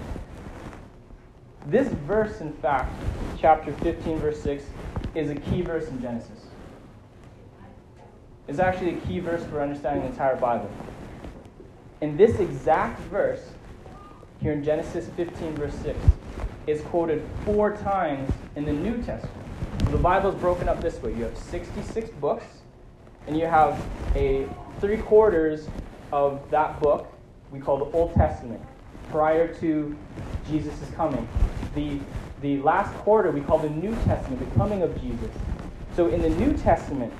This 1.65 1.87
verse, 1.89 2.41
in 2.41 2.53
fact, 2.53 2.93
chapter 3.39 3.73
15, 3.73 4.19
verse 4.19 4.41
6, 4.41 4.65
is 5.15 5.29
a 5.29 5.35
key 5.35 5.61
verse 5.61 5.87
in 5.87 6.01
Genesis. 6.01 6.47
It's 8.47 8.59
actually 8.59 8.97
a 8.97 8.99
key 9.01 9.19
verse 9.19 9.43
for 9.45 9.61
understanding 9.61 10.03
the 10.03 10.09
entire 10.09 10.35
Bible. 10.35 10.69
In 12.01 12.17
this 12.17 12.39
exact 12.39 12.99
verse, 13.03 13.41
here 14.43 14.51
in 14.51 14.61
Genesis 14.61 15.07
15, 15.15 15.55
verse 15.55 15.73
6, 15.75 15.97
is 16.67 16.81
quoted 16.81 17.25
four 17.45 17.77
times 17.77 18.29
in 18.57 18.65
the 18.65 18.73
New 18.73 19.01
Testament. 19.01 19.47
The 19.89 19.97
Bible 19.97 20.31
is 20.31 20.35
broken 20.35 20.67
up 20.67 20.81
this 20.81 21.01
way 21.01 21.15
you 21.15 21.23
have 21.23 21.37
66 21.37 22.09
books, 22.19 22.43
and 23.25 23.39
you 23.39 23.45
have 23.45 23.81
a 24.15 24.45
three 24.81 24.97
quarters 24.97 25.69
of 26.11 26.41
that 26.51 26.77
book 26.81 27.07
we 27.51 27.59
call 27.59 27.77
the 27.77 27.97
Old 27.97 28.13
Testament, 28.15 28.61
prior 29.11 29.47
to 29.61 29.97
Jesus' 30.49 30.89
coming. 30.93 31.25
The, 31.73 31.97
the 32.41 32.61
last 32.63 32.93
quarter 32.95 33.31
we 33.31 33.39
call 33.39 33.59
the 33.59 33.69
New 33.69 33.95
Testament, 34.03 34.39
the 34.41 34.55
coming 34.57 34.81
of 34.81 34.99
Jesus. 34.99 35.31
So 35.95 36.09
in 36.09 36.21
the 36.21 36.29
New 36.31 36.51
Testament, 36.57 37.13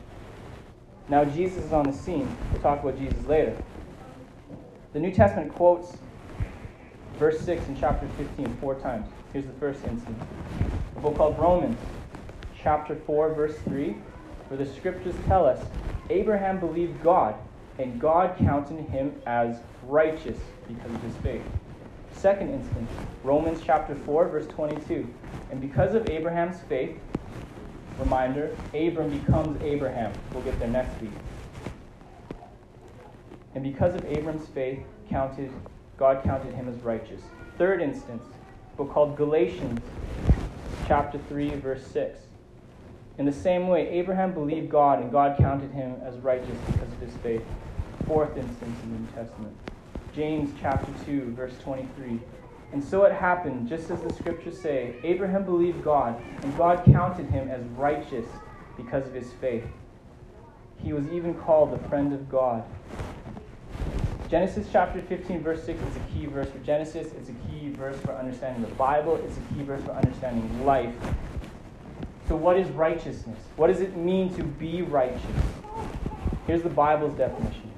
now 1.08 1.24
Jesus 1.24 1.63
is 1.63 1.72
on 1.72 1.86
the 1.86 1.94
scene. 1.94 2.36
We'll 2.51 2.62
talk 2.62 2.84
about 2.84 2.98
Jesus 2.98 3.25
later. 3.27 3.56
The 4.92 5.00
New 5.00 5.12
Testament 5.12 5.53
quotes 5.53 5.96
verse 7.17 7.39
6 7.39 7.67
in 7.67 7.79
chapter 7.79 8.08
15 8.17 8.58
four 8.58 8.75
times. 8.75 9.08
Here's 9.32 9.46
the 9.46 9.53
first 9.53 9.84
instance. 9.86 10.22
A 10.96 11.00
book 11.00 11.17
called 11.17 11.38
Romans, 11.39 11.77
chapter 12.62 12.96
4, 12.96 13.34
verse 13.34 13.55
3, 13.65 13.96
where 14.48 14.58
the 14.58 14.72
scriptures 14.74 15.15
tell 15.27 15.46
us 15.46 15.60
Abraham 16.10 16.60
believed 16.60 17.01
God, 17.03 17.36
and 17.79 18.00
God 18.00 18.38
counted 18.38 18.79
him 18.89 19.13
as 19.25 19.58
righteous 19.84 20.38
because 20.67 20.93
of 20.93 21.01
his 21.01 21.15
faith. 21.17 21.43
Second 22.13 22.53
instance, 22.53 22.89
Romans 23.24 23.62
chapter 23.65 23.96
4, 23.96 24.29
verse 24.29 24.48
22. 24.48 25.08
And 25.51 25.60
because 25.60 25.96
of 25.96 26.10
Abraham's 26.10 26.62
faith, 26.70 26.98
reminder, 28.00 28.55
Abram 28.74 29.10
becomes 29.10 29.62
Abraham. 29.62 30.13
We'll 30.32 30.43
get 30.43 30.58
there 30.60 30.67
next 30.67 31.00
week. 31.01 31.12
And 33.55 33.63
because 33.63 33.93
of 33.96 34.05
Abram's 34.05 34.48
faith, 34.48 34.79
counted 35.10 35.51
God 35.97 36.23
counted 36.23 36.53
him 36.55 36.67
as 36.67 36.75
righteous. 36.81 37.21
Third 37.57 37.81
instance, 37.81 38.23
book 38.77 38.91
called 38.91 39.15
Galatians, 39.15 39.79
chapter 40.88 41.19
3, 41.29 41.50
verse 41.55 41.85
6. 41.88 42.19
In 43.19 43.25
the 43.25 43.31
same 43.31 43.67
way, 43.67 43.88
Abraham 43.89 44.33
believed 44.33 44.69
God, 44.69 45.00
and 45.00 45.12
God 45.12 45.38
counted 45.38 45.71
him 45.71 45.95
as 46.03 46.15
righteous 46.17 46.57
because 46.65 46.91
of 46.91 47.00
his 47.00 47.15
faith. 47.17 47.43
Fourth 48.07 48.35
instance 48.35 48.77
in 48.83 48.93
the 48.93 49.00
New 49.00 49.07
Testament. 49.13 49.55
James 50.15 50.51
chapter 50.59 50.91
2, 51.05 51.33
verse 51.35 51.53
23. 51.63 52.19
And 52.71 52.83
so 52.83 53.03
it 53.03 53.13
happened, 53.13 53.69
just 53.69 53.91
as 53.91 54.01
the 54.01 54.12
scriptures 54.12 54.59
say 54.59 54.95
Abraham 55.03 55.45
believed 55.45 55.83
God, 55.83 56.19
and 56.41 56.57
God 56.57 56.83
counted 56.85 57.27
him 57.27 57.47
as 57.50 57.62
righteous 57.77 58.25
because 58.77 59.05
of 59.05 59.13
his 59.13 59.31
faith. 59.33 59.65
He 60.83 60.91
was 60.91 61.07
even 61.09 61.35
called 61.35 61.71
the 61.71 61.88
friend 61.88 62.13
of 62.13 62.29
God. 62.29 62.63
Genesis 64.34 64.66
chapter 64.72 65.00
15, 65.00 65.44
verse 65.44 65.63
6 65.63 65.80
is 65.80 65.96
a 65.96 66.00
key 66.12 66.25
verse 66.25 66.50
for 66.50 66.58
Genesis. 66.66 67.13
It's 67.13 67.30
a 67.30 67.34
key 67.34 67.70
verse 67.70 67.96
for 67.98 68.13
understanding 68.13 68.63
the 68.63 68.75
Bible. 68.78 69.18
It's 69.18 69.38
a 69.38 69.54
key 69.54 69.62
verse 69.62 69.84
for 69.84 69.92
understanding 69.92 70.66
life. 70.66 70.92
So, 72.28 72.36
what 72.36 72.58
is 72.58 72.68
righteousness? 72.70 73.38
What 73.58 73.68
does 73.68 73.80
it 73.80 73.96
mean 73.96 74.34
to 74.34 74.44
be 74.44 74.82
righteous? 74.82 75.22
Here's 76.48 76.63
the 76.63 76.70
Bible's 76.70 77.16
definition 77.16 77.70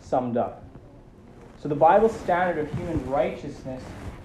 summed 0.00 0.38
up. 0.38 0.64
So, 1.60 1.68
the 1.68 1.74
Bible's 1.74 2.18
standard 2.20 2.56
of 2.64 2.72
human 2.72 3.06
righteousness 3.10 3.82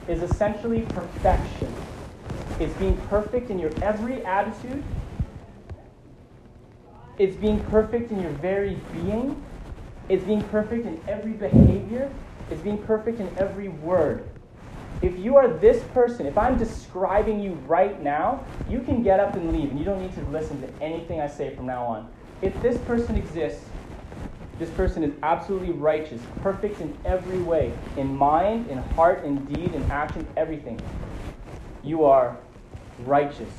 is 0.07 0.23
essentially 0.23 0.83
perfection. 0.83 1.75
It's 2.57 2.73
being 2.75 2.95
perfect 3.09 3.49
in 3.49 3.59
your 3.59 3.71
every 3.81 4.23
attitude 4.23 4.81
it's 7.19 7.35
being 7.35 7.59
perfect 7.65 8.11
in 8.11 8.19
your 8.19 8.31
very 8.31 8.75
being. 8.91 9.45
It's 10.07 10.23
being 10.23 10.41
perfect 10.41 10.85
in 10.87 11.01
every 11.07 11.33
behavior. 11.33 12.13
It's 12.49 12.61
being 12.61 12.81
perfect 12.81 13.19
in 13.19 13.37
every 13.37 13.67
word. 13.67 14.29
If 15.01 15.19
you 15.19 15.35
are 15.35 15.47
this 15.47 15.83
person, 15.83 16.25
if 16.25 16.37
I'm 16.37 16.57
describing 16.57 17.39
you 17.39 17.53
right 17.53 18.01
now, 18.01 18.47
you 18.67 18.81
can 18.81 19.03
get 19.03 19.19
up 19.19 19.35
and 19.35 19.51
leave, 19.51 19.69
and 19.69 19.77
you 19.77 19.85
don't 19.85 20.01
need 20.01 20.15
to 20.15 20.21
listen 20.21 20.61
to 20.61 20.69
anything 20.81 21.21
I 21.21 21.27
say 21.27 21.55
from 21.55 21.67
now 21.67 21.85
on. 21.85 22.09
If 22.41 22.61
this 22.61 22.77
person 22.79 23.15
exists, 23.15 23.69
this 24.57 24.69
person 24.69 25.03
is 25.03 25.13
absolutely 25.23 25.71
righteous, 25.71 26.21
perfect 26.41 26.81
in 26.81 26.97
every 27.05 27.39
way, 27.39 27.79
in 27.95 28.07
mind, 28.07 28.67
in 28.67 28.77
heart, 28.77 29.23
in 29.25 29.45
deed, 29.45 29.73
in 29.73 29.89
action, 29.91 30.27
everything. 30.35 30.81
You 31.81 32.05
are 32.05 32.39
righteous. 32.97 33.51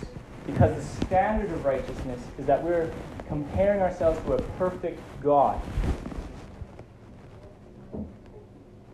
Because 0.47 0.75
the 0.77 1.05
standard 1.07 1.51
of 1.53 1.65
righteousness 1.65 2.21
is 2.39 2.47
that 2.47 2.63
we're 2.63 2.93
comparing 3.31 3.81
ourselves 3.81 4.21
to 4.27 4.33
a 4.33 4.43
perfect 4.59 5.01
God. 5.23 5.59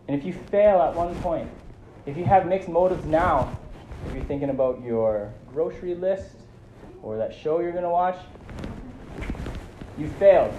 And 0.07 0.15
if 0.15 0.23
you 0.23 0.31
fail 0.31 0.79
at 0.79 0.93
one 0.93 1.15
point, 1.15 1.49
if 2.05 2.15
you 2.15 2.23
have 2.23 2.45
mixed 2.45 2.69
motives 2.69 3.03
now, 3.05 3.57
if 4.05 4.13
you're 4.13 4.23
thinking 4.25 4.51
about 4.51 4.79
your 4.83 5.33
grocery 5.51 5.95
list 5.95 6.35
or 7.01 7.17
that 7.17 7.33
show 7.33 7.61
you're 7.61 7.71
going 7.71 7.83
to 7.83 7.89
watch, 7.89 8.17
you 9.97 10.07
failed. 10.19 10.53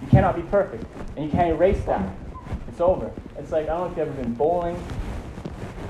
You 0.00 0.08
cannot 0.08 0.34
be 0.34 0.42
perfect, 0.42 0.84
and 1.16 1.26
you 1.26 1.30
can't 1.30 1.50
erase 1.50 1.84
that. 1.84 2.08
It's 2.68 2.80
over. 2.80 3.12
It's 3.36 3.52
like, 3.52 3.64
I 3.64 3.76
don't 3.76 3.80
know 3.80 3.84
if 3.84 3.98
you've 3.98 4.08
ever 4.08 4.22
been 4.22 4.32
bowling. 4.32 4.82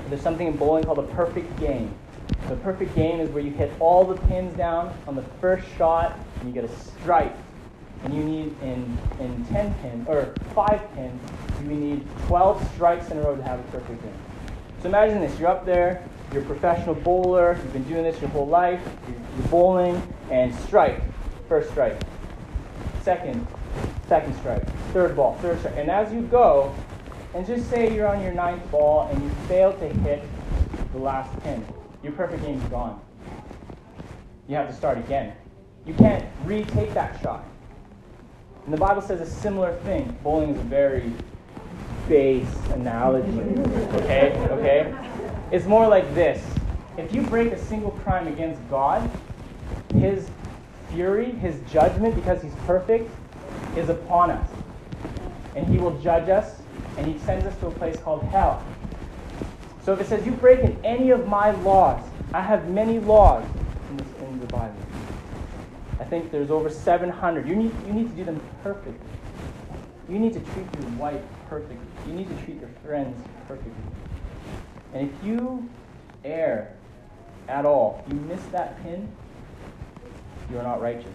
There's 0.09 0.21
something 0.21 0.47
in 0.47 0.57
bowling 0.57 0.83
called 0.83 0.99
a 0.99 1.03
perfect 1.13 1.57
game. 1.61 1.95
The 2.49 2.57
perfect 2.57 2.93
game 2.93 3.21
is 3.21 3.29
where 3.29 3.41
you 3.41 3.51
hit 3.51 3.71
all 3.79 4.03
the 4.03 4.17
pins 4.27 4.55
down 4.57 4.95
on 5.07 5.15
the 5.15 5.23
first 5.39 5.65
shot 5.77 6.19
and 6.45 6.55
you 6.55 6.61
get 6.61 6.69
a 6.69 6.75
strike. 7.01 7.35
And 8.03 8.13
you 8.13 8.23
need, 8.23 8.55
in, 8.61 8.97
in 9.19 9.45
10 9.45 9.73
pins, 9.75 10.07
or 10.07 10.33
5 10.53 10.93
pins, 10.93 11.21
you 11.63 11.69
need 11.69 12.05
12 12.27 12.71
strikes 12.73 13.09
in 13.09 13.17
a 13.17 13.21
row 13.21 13.35
to 13.35 13.43
have 13.43 13.59
a 13.59 13.63
perfect 13.63 14.01
game. 14.03 14.13
So 14.81 14.89
imagine 14.89 15.21
this 15.21 15.39
you're 15.39 15.49
up 15.49 15.65
there, 15.65 16.07
you're 16.31 16.43
a 16.43 16.45
professional 16.45 16.93
bowler, 16.93 17.57
you've 17.63 17.73
been 17.73 17.83
doing 17.85 18.03
this 18.03 18.19
your 18.21 18.29
whole 18.29 18.47
life, 18.47 18.81
you're, 19.07 19.17
you're 19.17 19.47
bowling, 19.47 20.13
and 20.29 20.53
strike, 20.53 21.01
first 21.49 21.71
strike. 21.71 21.99
Second, 23.01 23.47
second 24.07 24.35
strike. 24.35 24.63
Third 24.93 25.15
ball, 25.15 25.35
third 25.41 25.57
strike. 25.59 25.75
And 25.77 25.89
as 25.89 26.13
you 26.13 26.21
go, 26.21 26.75
and 27.33 27.45
just 27.45 27.69
say 27.69 27.93
you're 27.93 28.07
on 28.07 28.21
your 28.21 28.33
ninth 28.33 28.69
ball 28.69 29.09
and 29.11 29.23
you 29.23 29.29
fail 29.47 29.73
to 29.73 29.87
hit 29.87 30.23
the 30.91 30.99
last 30.99 31.37
pin, 31.43 31.65
your 32.03 32.13
perfect 32.13 32.43
game's 32.43 32.63
gone. 32.69 33.01
You 34.47 34.55
have 34.57 34.67
to 34.67 34.75
start 34.75 34.99
again. 34.99 35.33
You 35.85 35.93
can't 35.93 36.25
retake 36.45 36.93
that 36.93 37.21
shot. 37.21 37.43
And 38.65 38.73
the 38.73 38.77
Bible 38.77 39.01
says 39.01 39.21
a 39.21 39.25
similar 39.25 39.75
thing. 39.81 40.17
Bowling 40.23 40.51
is 40.51 40.59
a 40.59 40.63
very 40.63 41.11
base 42.07 42.47
analogy. 42.71 43.39
Okay? 43.97 44.35
Okay? 44.49 44.93
It's 45.51 45.65
more 45.65 45.87
like 45.87 46.13
this. 46.15 46.43
If 46.97 47.13
you 47.13 47.21
break 47.23 47.51
a 47.51 47.59
single 47.59 47.91
crime 47.91 48.27
against 48.27 48.67
God, 48.69 49.09
his 49.93 50.27
fury, 50.91 51.31
his 51.31 51.59
judgment, 51.71 52.15
because 52.15 52.41
he's 52.41 52.55
perfect, 52.65 53.11
is 53.75 53.89
upon 53.89 54.31
us. 54.31 54.49
And 55.55 55.67
he 55.67 55.77
will 55.77 55.99
judge 55.99 56.29
us, 56.29 56.61
and 56.97 57.05
he 57.05 57.19
sends 57.19 57.45
us 57.45 57.57
to 57.59 57.67
a 57.67 57.71
place 57.71 57.97
called 57.97 58.23
hell. 58.23 58.65
So 59.83 59.93
if 59.93 60.01
it 60.01 60.07
says, 60.07 60.25
You 60.25 60.31
break 60.31 60.61
in 60.61 60.77
any 60.83 61.11
of 61.11 61.27
my 61.27 61.51
laws, 61.51 62.03
I 62.33 62.41
have 62.41 62.69
many 62.69 62.99
laws 62.99 63.45
in, 63.91 63.97
this, 63.97 64.07
in 64.21 64.39
the 64.39 64.47
Bible. 64.47 64.75
I 65.99 66.03
think 66.03 66.31
there's 66.31 66.51
over 66.51 66.69
700. 66.69 67.47
You 67.47 67.55
need, 67.55 67.71
you 67.87 67.93
need 67.93 68.09
to 68.09 68.15
do 68.15 68.23
them 68.25 68.41
perfectly. 68.63 68.95
You 70.09 70.19
need 70.19 70.33
to 70.33 70.39
treat 70.39 70.67
your 70.79 70.89
wife 70.91 71.21
perfectly. 71.49 71.77
You 72.07 72.13
need 72.13 72.29
to 72.29 72.45
treat 72.45 72.59
your 72.59 72.69
friends 72.83 73.17
perfectly. 73.47 73.71
And 74.93 75.09
if 75.09 75.25
you 75.25 75.67
err 76.23 76.75
at 77.47 77.65
all, 77.65 78.03
you 78.07 78.15
miss 78.15 78.43
that 78.47 78.81
pin, 78.83 79.09
you 80.51 80.59
are 80.59 80.63
not 80.63 80.81
righteous. 80.81 81.07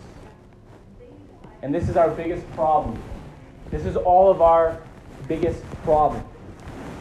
And 1.62 1.74
this 1.74 1.88
is 1.88 1.96
our 1.96 2.10
biggest 2.10 2.50
problem. 2.52 3.00
This 3.70 3.84
is 3.84 3.96
all 3.96 4.30
of 4.30 4.40
our 4.40 4.80
biggest 5.28 5.62
problem. 5.84 6.24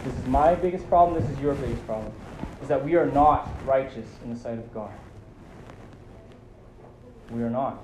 This 0.03 0.13
is 0.13 0.25
my 0.27 0.53
biggest 0.53 0.87
problem. 0.89 1.19
This 1.21 1.29
is 1.31 1.39
your 1.39 1.55
biggest 1.55 1.85
problem. 1.85 2.11
Is 2.61 2.67
that 2.67 2.83
we 2.83 2.95
are 2.95 3.07
not 3.07 3.49
righteous 3.65 4.07
in 4.23 4.33
the 4.33 4.39
sight 4.39 4.59
of 4.59 4.73
God. 4.73 4.91
We 7.31 7.43
are 7.43 7.49
not. 7.49 7.83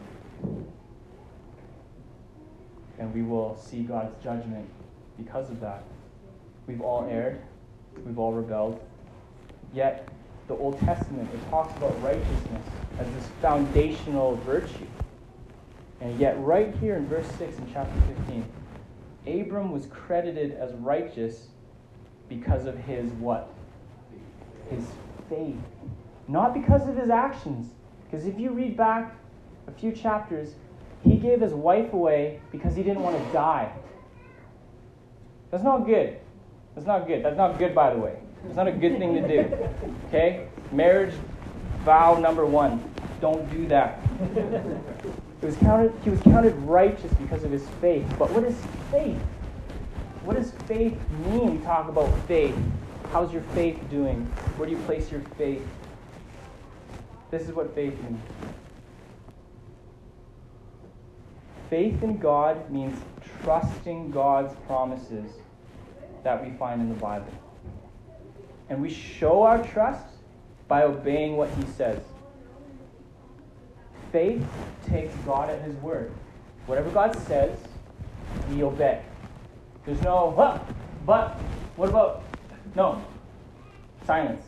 And 2.98 3.14
we 3.14 3.22
will 3.22 3.58
see 3.58 3.84
God's 3.84 4.14
judgment 4.24 4.68
because 5.18 5.50
of 5.50 5.60
that. 5.62 5.84
We've 6.68 6.82
all 6.82 7.08
erred. 7.10 7.42
We've 8.06 8.18
all 8.18 8.34
rebelled. 8.34 8.80
Yet, 9.74 10.10
the 10.48 10.56
Old 10.56 10.80
Testament, 10.80 11.30
it 11.34 11.50
talks 11.50 11.76
about 11.78 12.02
righteousness 12.02 12.64
as 13.00 13.08
this 13.08 13.28
foundational 13.42 14.36
virtue. 14.38 14.88
And 16.02 16.20
yet, 16.20 16.40
right 16.40 16.76
here 16.78 16.96
in 16.96 17.08
verse 17.08 17.28
6 17.38 17.58
in 17.58 17.72
chapter 17.72 18.00
15, 18.28 18.46
Abram 19.42 19.72
was 19.72 19.86
credited 19.88 20.54
as 20.54 20.74
righteous 20.76 21.48
because 22.30 22.66
of 22.66 22.78
his 22.78 23.12
what? 23.14 23.54
His 24.70 24.86
faith. 25.30 25.56
Not 26.28 26.54
because 26.54 26.88
of 26.88 26.98
his 26.98 27.10
actions. 27.10 27.72
Because 28.06 28.26
if 28.26 28.40
you 28.40 28.52
read 28.52 28.78
back 28.78 29.16
a 29.68 29.72
few 29.72 29.92
chapters, 29.92 30.56
he 31.04 31.18
gave 31.18 31.42
his 31.42 31.54
wife 31.54 31.94
away 31.94 32.40
because 32.52 32.76
he 32.76 32.84
didn't 32.84 33.04
want 33.04 33.18
to 33.18 33.34
die. 33.34 33.72
That's 35.52 35.64
not 35.64 35.86
good. 35.86 36.18
That's 36.74 36.88
not 36.88 37.08
good. 37.08 37.24
That's 37.24 37.38
not 37.38 37.58
good, 37.58 37.74
by 37.74 37.94
the 37.94 38.00
way. 38.00 38.18
It's 38.48 38.56
not 38.56 38.68
a 38.68 38.72
good 38.72 38.98
thing 38.98 39.14
to 39.16 39.28
do. 39.28 39.58
Okay? 40.08 40.48
Marriage 40.72 41.14
vow 41.84 42.16
number 42.20 42.46
one. 42.46 42.84
Don't 43.22 43.50
do 43.52 43.68
that. 43.68 44.02
Was 45.42 45.56
counted, 45.58 45.94
he 46.04 46.10
was 46.10 46.20
counted 46.22 46.56
righteous 46.62 47.14
because 47.14 47.44
of 47.44 47.52
his 47.52 47.68
faith. 47.80 48.06
But 48.18 48.32
what 48.32 48.44
is 48.44 48.58
faith? 48.90 49.22
What 50.24 50.38
does 50.38 50.52
faith 50.68 50.98
mean? 51.28 51.60
We 51.60 51.64
talk 51.64 51.88
about 51.88 52.10
faith. 52.28 52.56
How's 53.12 53.32
your 53.32 53.44
faith 53.54 53.80
doing? 53.92 54.26
Where 54.58 54.68
do 54.68 54.74
you 54.76 54.82
place 54.82 55.12
your 55.12 55.22
faith? 55.38 55.66
This 57.30 57.44
is 57.44 57.54
what 57.54 57.76
faith 57.76 57.94
means. 58.02 58.20
Faith 61.70 62.04
in 62.04 62.18
God 62.18 62.70
means 62.70 63.00
trusting 63.42 64.12
God's 64.12 64.56
promises 64.68 65.32
that 66.24 66.44
we 66.44 66.56
find 66.58 66.82
in 66.82 66.90
the 66.90 66.96
Bible. 66.96 67.32
And 68.70 68.82
we 68.82 68.90
show 68.90 69.44
our 69.44 69.64
trust 69.64 70.06
by 70.68 70.84
obeying 70.84 71.38
what 71.38 71.50
He 71.52 71.66
says. 71.78 72.02
Faith 74.12 74.44
takes 74.88 75.14
God 75.26 75.50
at 75.50 75.62
His 75.62 75.76
word. 75.78 76.12
Whatever 76.66 76.90
God 76.90 77.16
says, 77.28 77.58
we 78.50 78.64
obey. 78.64 79.02
There's 79.86 80.02
no, 80.02 80.34
huh, 80.36 80.60
but, 81.06 81.36
what 81.76 81.90
about, 81.90 82.24
no, 82.76 83.04
silence. 84.06 84.44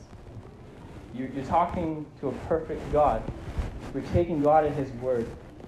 You're, 1.13 1.30
you're 1.30 1.45
talking 1.45 2.06
to 2.19 2.30
a 2.30 2.32
perfect 2.47 2.91
God. 2.91 3.21
We're 3.93 4.01
taking 4.13 4.41
God 4.41 4.65
at 4.65 4.73
His 4.73 4.89
word. 4.93 5.27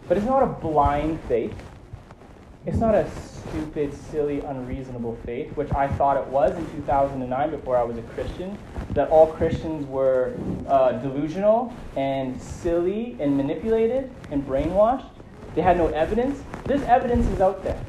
But 0.10 0.18
it's 0.18 0.26
not 0.26 0.42
a 0.42 0.48
blind 0.48 1.22
faith. 1.28 1.54
It's 2.66 2.80
not 2.80 2.96
a 2.96 3.10
stupid, 3.12 3.94
silly, 3.94 4.40
unreasonable 4.42 5.16
faith, 5.24 5.56
which 5.56 5.72
I 5.72 5.88
thought 5.88 6.18
it 6.18 6.26
was 6.28 6.58
in 6.58 6.66
2009 6.72 7.52
before 7.52 7.78
I 7.78 7.84
was 7.84 7.98
a 7.98 8.02
Christian, 8.02 8.58
that 8.92 9.10
all 9.10 9.28
Christians 9.28 9.86
were 9.86 10.36
uh, 10.68 10.94
delusional 10.94 11.72
and 11.96 12.42
silly 12.42 13.16
and 13.20 13.38
manipulated 13.38 14.12
and 14.32 14.46
brainwashed. 14.46 15.10
They 15.54 15.62
had 15.62 15.78
no 15.78 15.88
evidence. 15.88 16.42
This 16.66 16.82
evidence 16.84 17.28
is 17.28 17.40
out 17.40 17.64
there 17.64 17.80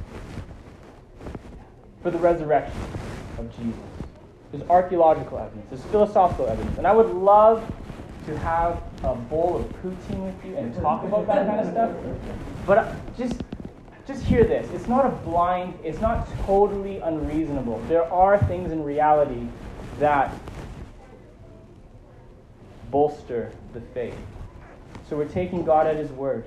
for 2.02 2.10
the 2.10 2.18
resurrection 2.18 2.80
of 3.38 3.50
Jesus. 3.56 3.80
There's 4.52 4.68
archaeological 4.68 5.38
evidence, 5.38 5.66
there's 5.70 5.84
philosophical 5.84 6.48
evidence. 6.48 6.76
And 6.76 6.86
I 6.86 6.92
would 6.92 7.10
love 7.14 7.64
to 8.30 8.38
have 8.38 8.82
a 9.02 9.14
bowl 9.14 9.56
of 9.56 9.82
poutine 9.82 10.24
with 10.24 10.44
you 10.44 10.56
and 10.56 10.74
talk 10.76 11.04
about 11.04 11.26
that 11.26 11.46
kind 11.46 11.60
of 11.60 11.70
stuff. 11.70 11.90
But 12.66 12.78
uh, 12.78 12.94
just 13.16 13.42
just 14.06 14.24
hear 14.24 14.44
this. 14.44 14.68
It's 14.72 14.88
not 14.88 15.06
a 15.06 15.10
blind, 15.10 15.78
it's 15.84 16.00
not 16.00 16.28
totally 16.44 16.98
unreasonable. 16.98 17.80
There 17.88 18.04
are 18.12 18.38
things 18.44 18.72
in 18.72 18.82
reality 18.82 19.46
that 19.98 20.34
bolster 22.90 23.52
the 23.72 23.80
faith. 23.80 24.16
So 25.08 25.16
we're 25.16 25.28
taking 25.28 25.64
God 25.64 25.86
at 25.86 25.96
His 25.96 26.10
word. 26.10 26.44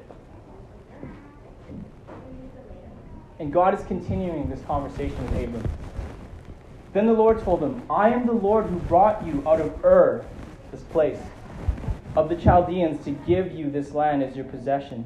And 3.39 3.51
God 3.51 3.77
is 3.77 3.85
continuing 3.85 4.49
this 4.49 4.61
conversation 4.63 5.21
with 5.23 5.43
Abram. 5.43 5.69
Then 6.93 7.07
the 7.07 7.13
Lord 7.13 7.41
told 7.43 7.61
him, 7.61 7.81
I 7.89 8.09
am 8.09 8.25
the 8.25 8.33
Lord 8.33 8.67
who 8.67 8.77
brought 8.79 9.25
you 9.25 9.43
out 9.47 9.59
of 9.59 9.83
Ur, 9.83 10.23
this 10.71 10.81
place, 10.83 11.17
of 12.15 12.29
the 12.29 12.35
Chaldeans, 12.35 13.03
to 13.05 13.11
give 13.11 13.51
you 13.51 13.69
this 13.69 13.91
land 13.91 14.23
as 14.23 14.35
your 14.35 14.45
possession. 14.45 15.05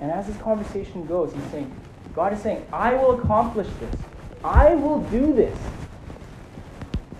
And 0.00 0.10
as 0.10 0.26
this 0.26 0.36
conversation 0.38 1.06
goes, 1.06 1.32
he's 1.32 1.44
saying, 1.50 1.74
God 2.14 2.32
is 2.32 2.40
saying, 2.40 2.64
I 2.72 2.94
will 2.94 3.18
accomplish 3.18 3.68
this. 3.80 4.00
I 4.44 4.74
will 4.74 5.00
do 5.04 5.32
this. 5.32 5.58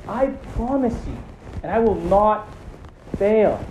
I 0.06 0.26
promise 0.52 0.94
you. 1.06 1.16
And 1.62 1.72
I 1.72 1.78
will 1.78 1.94
not 1.94 2.46
fail. 3.16 3.64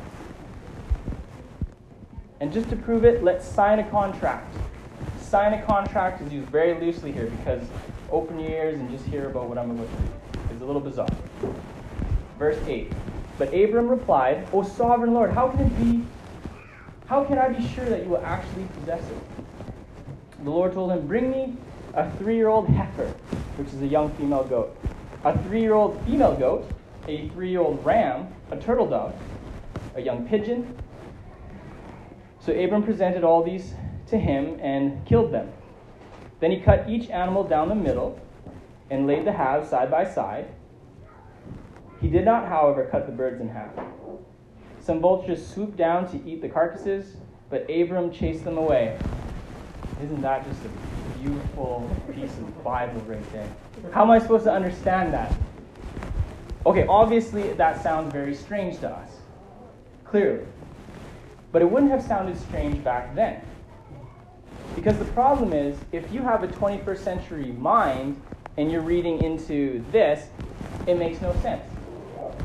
And 2.40 2.52
just 2.52 2.70
to 2.72 2.76
prove 2.76 3.06
it, 3.06 3.24
let's 3.24 3.48
sign 3.48 3.80
a 3.80 3.90
contract. 3.90 4.54
Sign 5.22 5.54
a 5.54 5.62
contract 5.66 6.22
is 6.22 6.34
used 6.34 6.50
very 6.50 6.80
loosely 6.80 7.12
here 7.12 7.28
because 7.28 7.64
open 8.12 8.40
your 8.40 8.50
ears 8.50 8.80
and 8.80 8.90
just 8.90 9.06
hear 9.06 9.30
about 9.30 9.48
what 9.48 9.58
I'm 9.58 9.72
about 9.72 9.88
to 9.90 9.96
do. 9.96 10.10
It's 10.52 10.62
a 10.62 10.66
little 10.66 10.82
bizarre. 10.82 11.08
Verse 12.38 12.58
8. 12.68 12.92
But 13.38 13.54
Abram 13.54 13.88
replied, 13.88 14.48
O 14.54 14.64
sovereign 14.64 15.14
Lord, 15.14 15.32
how 15.32 15.50
can 15.50 15.62
it 15.62 15.78
be 15.78 16.06
how 17.06 17.24
can 17.26 17.38
I 17.38 17.50
be 17.50 17.68
sure 17.68 17.86
that 17.90 18.04
you 18.04 18.10
will 18.10 18.24
actually 18.26 18.66
possess 18.66 19.10
it? 19.10 19.22
The 20.44 20.50
Lord 20.50 20.74
told 20.74 20.92
him, 20.92 21.06
Bring 21.06 21.30
me 21.30 21.58
a 21.94 22.10
three 22.18 22.36
year 22.36 22.48
old 22.48 22.68
heifer, 22.70 23.14
which 23.58 23.68
is 23.68 23.82
a 23.82 23.88
young 23.88 24.16
female 24.16 24.44
goat, 24.44 24.76
a 25.24 25.38
three 25.44 25.62
year 25.62 25.74
old 25.74 26.04
female 26.06 26.36
goat, 26.36 26.72
a 27.08 27.30
three 27.30 27.50
year 27.50 27.60
old 27.60 27.86
ram, 27.86 28.28
a 28.52 28.58
turtle 28.58 28.90
dove, 28.90 29.16
a 29.96 30.02
young 30.02 30.28
pigeon. 30.28 30.78
So 32.40 32.52
Abram 32.52 32.84
presented 32.84 33.24
all 33.24 33.44
these 33.44 33.74
to 34.08 34.18
him 34.18 34.60
and 34.62 35.06
killed 35.06 35.32
them. 35.32 35.52
Then 36.40 36.52
he 36.52 36.60
cut 36.60 36.90
each 36.90 37.10
animal 37.10 37.44
down 37.44 37.70
the 37.70 37.76
middle 37.76 38.20
and 38.90 39.08
laid 39.08 39.26
the 39.26 39.32
halves 39.32 39.70
side 39.70 39.92
by 39.92 40.04
side. 40.04 40.48
He 42.04 42.10
did 42.10 42.26
not, 42.26 42.50
however, 42.50 42.86
cut 42.92 43.06
the 43.06 43.14
birds 43.14 43.40
in 43.40 43.48
half. 43.48 43.72
Some 44.82 45.00
vultures 45.00 45.48
swooped 45.48 45.78
down 45.78 46.12
to 46.12 46.30
eat 46.30 46.42
the 46.42 46.50
carcasses, 46.50 47.16
but 47.50 47.66
Abram 47.72 48.12
chased 48.12 48.44
them 48.44 48.58
away. 48.58 49.00
Isn't 50.04 50.22
that 50.22 50.46
just 50.46 50.60
a 50.66 51.18
beautiful 51.20 51.90
piece 52.14 52.38
of 52.40 52.62
Bible 52.62 53.00
right 53.08 53.32
there? 53.32 53.48
How 53.94 54.02
am 54.02 54.12
I 54.12 54.20
supposed 54.20 54.44
to 54.44 54.52
understand 54.52 55.14
that? 55.14 55.34
Okay, 56.66 56.86
obviously 56.88 57.54
that 57.54 57.82
sounds 57.82 58.12
very 58.12 58.36
strange 58.36 58.80
to 58.80 58.90
us. 58.90 59.10
Clearly. 60.04 60.44
But 61.54 61.62
it 61.62 61.72
wouldn't 61.72 61.92
have 61.92 62.04
sounded 62.04 62.38
strange 62.38 62.84
back 62.84 63.16
then. 63.16 63.42
Because 64.76 65.00
the 65.00 65.06
problem 65.06 65.54
is, 65.54 65.78
if 65.94 66.12
you 66.12 66.22
have 66.22 66.44
a 66.44 66.50
21st 66.50 66.98
century 66.98 67.54
mind 67.54 68.22
and 68.58 68.70
you're 68.70 68.82
reading 68.82 69.24
into 69.24 69.86
this, 69.94 70.28
it 70.86 70.96
makes 70.98 71.22
no 71.22 71.34
sense. 71.42 71.64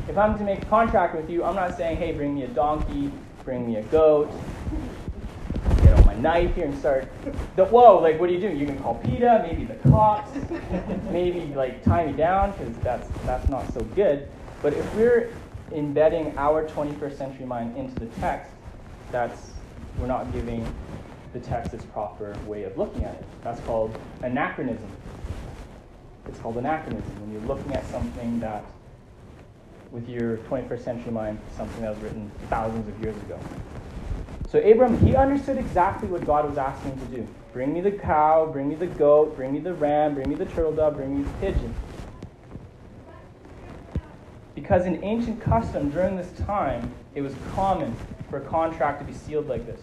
If 0.08 0.16
I'm 0.16 0.38
to 0.38 0.44
make 0.44 0.62
a 0.62 0.66
contract 0.66 1.14
with 1.14 1.28
you, 1.28 1.44
I'm 1.44 1.54
not 1.54 1.76
saying, 1.76 1.98
hey, 1.98 2.12
bring 2.12 2.34
me 2.34 2.44
a 2.44 2.48
donkey, 2.48 3.12
bring 3.44 3.66
me 3.66 3.76
a 3.76 3.82
goat, 3.84 4.30
get 5.82 5.98
on 5.98 6.06
my 6.06 6.14
knife 6.14 6.54
here 6.54 6.64
and 6.64 6.78
start. 6.78 7.08
The, 7.56 7.64
whoa, 7.66 7.98
like, 7.98 8.18
what 8.18 8.28
do 8.28 8.34
you 8.34 8.40
do? 8.40 8.48
You 8.48 8.66
can 8.66 8.78
call 8.78 8.94
PETA, 8.96 9.46
maybe 9.46 9.64
the 9.64 9.74
cops, 9.90 10.30
maybe 11.10 11.52
like 11.54 11.82
tie 11.84 12.06
me 12.06 12.12
down 12.12 12.52
because 12.52 12.76
that's 12.78 13.08
that's 13.26 13.48
not 13.48 13.70
so 13.72 13.80
good. 13.94 14.28
But 14.62 14.72
if 14.72 14.94
we're 14.94 15.30
embedding 15.72 16.36
our 16.38 16.66
21st 16.66 17.16
century 17.16 17.44
mind 17.44 17.76
into 17.76 17.94
the 18.00 18.06
text, 18.20 18.52
that's 19.12 19.52
we're 19.98 20.06
not 20.06 20.32
giving 20.32 20.66
the 21.32 21.40
text 21.40 21.74
its 21.74 21.84
proper 21.86 22.36
way 22.46 22.64
of 22.64 22.76
looking 22.78 23.04
at 23.04 23.14
it. 23.14 23.24
That's 23.42 23.60
called 23.60 23.96
anachronism. 24.22 24.88
It's 26.26 26.38
called 26.38 26.56
anachronism 26.56 27.20
when 27.20 27.32
you're 27.32 27.48
looking 27.48 27.74
at 27.74 27.86
something 27.86 28.40
that, 28.40 28.64
with 29.90 30.08
your 30.08 30.36
21st 30.38 30.84
century 30.84 31.12
mind, 31.12 31.38
something 31.56 31.82
that 31.82 31.94
was 31.94 31.98
written 32.02 32.30
thousands 32.48 32.88
of 32.88 33.02
years 33.02 33.16
ago. 33.22 33.38
So 34.50 34.58
Abram, 34.60 34.98
he 35.06 35.14
understood 35.14 35.58
exactly 35.58 36.08
what 36.08 36.24
God 36.24 36.48
was 36.48 36.56
asking 36.56 36.92
him 36.92 37.06
to 37.06 37.16
do. 37.16 37.28
Bring 37.52 37.72
me 37.72 37.80
the 37.80 37.90
cow, 37.90 38.46
bring 38.46 38.68
me 38.68 38.74
the 38.74 38.86
goat, 38.86 39.36
bring 39.36 39.52
me 39.52 39.58
the 39.58 39.74
ram, 39.74 40.14
bring 40.14 40.28
me 40.28 40.36
the 40.36 40.46
turtle 40.46 40.72
dove, 40.72 40.96
bring 40.96 41.18
me 41.18 41.22
the 41.24 41.30
pigeon. 41.38 41.74
Because 44.54 44.86
in 44.86 45.02
ancient 45.04 45.40
custom 45.40 45.90
during 45.90 46.16
this 46.16 46.30
time, 46.40 46.92
it 47.14 47.20
was 47.20 47.34
common 47.54 47.94
for 48.30 48.38
a 48.38 48.44
contract 48.46 49.00
to 49.00 49.04
be 49.04 49.12
sealed 49.12 49.48
like 49.48 49.66
this. 49.66 49.80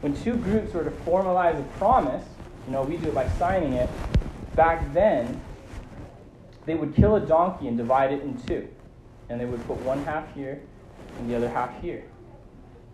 When 0.00 0.14
two 0.14 0.34
groups 0.36 0.74
were 0.74 0.84
to 0.84 0.90
formalize 0.90 1.58
a 1.58 1.78
promise, 1.78 2.24
you 2.66 2.72
know, 2.72 2.82
we 2.82 2.96
do 2.96 3.08
it 3.08 3.14
by 3.14 3.28
signing 3.30 3.72
it, 3.72 3.88
back 4.54 4.92
then, 4.92 5.40
they 6.66 6.74
would 6.74 6.94
kill 6.94 7.16
a 7.16 7.20
donkey 7.20 7.68
and 7.68 7.78
divide 7.78 8.12
it 8.12 8.22
in 8.22 8.40
two. 8.42 8.68
And 9.28 9.40
they 9.40 9.44
would 9.44 9.64
put 9.66 9.76
one 9.82 10.04
half 10.04 10.32
here 10.34 10.60
and 11.18 11.30
the 11.30 11.36
other 11.36 11.48
half 11.48 11.80
here. 11.80 12.04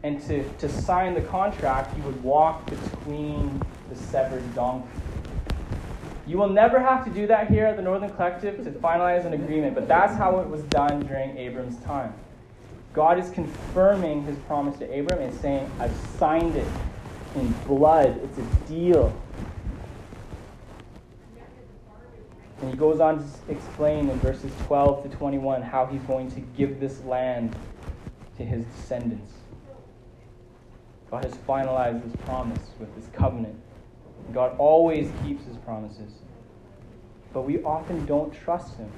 And 0.03 0.21
to, 0.23 0.49
to 0.59 0.69
sign 0.69 1.15
the 1.15 1.23
contract, 1.23 1.97
you 1.97 2.03
would 2.03 2.23
walk 2.23 2.67
between 2.67 3.63
the 3.89 3.97
severed 3.97 4.55
donkey. 4.55 4.89
You 6.27 6.39
will 6.39 6.49
never 6.49 6.79
have 6.79 7.05
to 7.05 7.11
do 7.11 7.27
that 7.27 7.51
here 7.51 7.67
at 7.67 7.77
the 7.77 7.83
Northern 7.83 8.11
Collective 8.11 8.65
to 8.65 8.71
finalize 8.71 9.27
an 9.27 9.35
agreement, 9.35 9.75
but 9.75 9.87
that's 9.87 10.17
how 10.17 10.41
it 10.41 10.49
was 10.49 10.63
done 10.65 11.01
during 11.07 11.37
Abram's 11.37 11.79
time. 11.81 12.15
God 12.95 13.19
is 13.19 13.29
confirming 13.31 14.23
his 14.25 14.37
promise 14.41 14.79
to 14.79 14.85
Abram 14.85 15.21
and 15.21 15.35
saying, 15.41 15.71
I've 15.81 15.95
signed 16.19 16.57
it 16.57 16.67
in 17.35 17.53
blood. 17.67 18.21
It's 18.23 18.39
a 18.39 18.69
deal. 18.69 19.15
And 22.65 22.73
he 22.73 22.79
goes 22.79 22.99
on 22.99 23.19
to 23.19 23.53
explain 23.53 24.09
in 24.09 24.19
verses 24.21 24.51
12 24.65 25.03
to 25.03 25.17
21 25.19 25.61
how 25.61 25.85
he's 25.85 26.01
going 26.05 26.31
to 26.31 26.41
give 26.57 26.81
this 26.81 27.05
land 27.05 27.55
to 28.39 28.43
his 28.43 28.65
descendants. 28.65 29.31
God 31.11 31.25
has 31.27 31.35
finalized 31.47 32.03
this 32.03 32.17
promise 32.25 32.63
with 32.81 32.89
this 32.97 33.05
covenant. 33.13 33.55
God 34.33 34.57
always 34.57 35.13
keeps 35.23 35.45
his 35.45 35.59
promises. 35.59 36.11
But 37.35 37.43
we 37.43 37.63
often 37.65 38.07
don't 38.07 38.33
trust 38.33 38.79
him. 38.79 38.91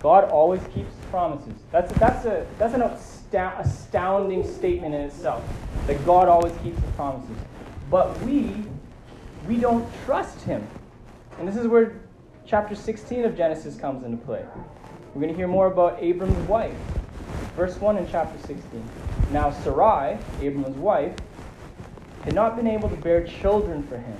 God 0.00 0.24
always 0.24 0.62
keeps 0.74 0.92
his 0.96 1.04
promises. 1.08 1.54
That's, 1.70 1.92
that's, 2.00 2.26
a, 2.26 2.44
that's 2.58 2.74
an 2.74 2.82
astounding 2.82 4.44
statement 4.44 4.92
in 4.92 5.02
itself, 5.02 5.44
that 5.86 6.04
God 6.04 6.26
always 6.26 6.52
keeps 6.64 6.80
his 6.80 6.90
promises. 6.96 7.36
But 7.92 8.20
we, 8.22 8.64
we 9.46 9.58
don't 9.58 9.88
trust 10.04 10.40
him. 10.40 10.66
And 11.38 11.48
this 11.48 11.56
is 11.56 11.66
where 11.66 12.00
chapter 12.46 12.74
16 12.74 13.24
of 13.24 13.36
Genesis 13.36 13.76
comes 13.76 14.04
into 14.04 14.16
play. 14.18 14.44
We're 15.14 15.20
going 15.20 15.32
to 15.32 15.36
hear 15.36 15.48
more 15.48 15.66
about 15.66 16.02
Abram's 16.02 16.48
wife. 16.48 16.76
Verse 17.56 17.76
1 17.78 17.98
in 17.98 18.08
chapter 18.08 18.38
16. 18.46 18.82
Now 19.30 19.50
Sarai, 19.50 20.18
Abram's 20.40 20.76
wife, 20.76 21.14
had 22.24 22.34
not 22.34 22.56
been 22.56 22.66
able 22.66 22.88
to 22.88 22.96
bear 22.96 23.26
children 23.26 23.82
for 23.82 23.98
him. 23.98 24.16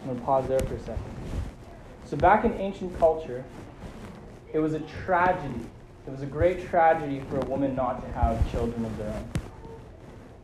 I'm 0.00 0.06
going 0.06 0.18
to 0.18 0.24
pause 0.24 0.48
there 0.48 0.60
for 0.60 0.74
a 0.74 0.80
second. 0.80 1.04
So, 2.04 2.16
back 2.16 2.44
in 2.44 2.52
ancient 2.54 2.98
culture, 2.98 3.44
it 4.52 4.58
was 4.58 4.74
a 4.74 4.80
tragedy. 4.80 5.66
It 6.06 6.10
was 6.10 6.22
a 6.22 6.26
great 6.26 6.68
tragedy 6.68 7.22
for 7.30 7.38
a 7.38 7.44
woman 7.46 7.74
not 7.74 8.04
to 8.04 8.12
have 8.12 8.50
children 8.50 8.84
of 8.84 8.96
their 8.98 9.08
own. 9.08 9.30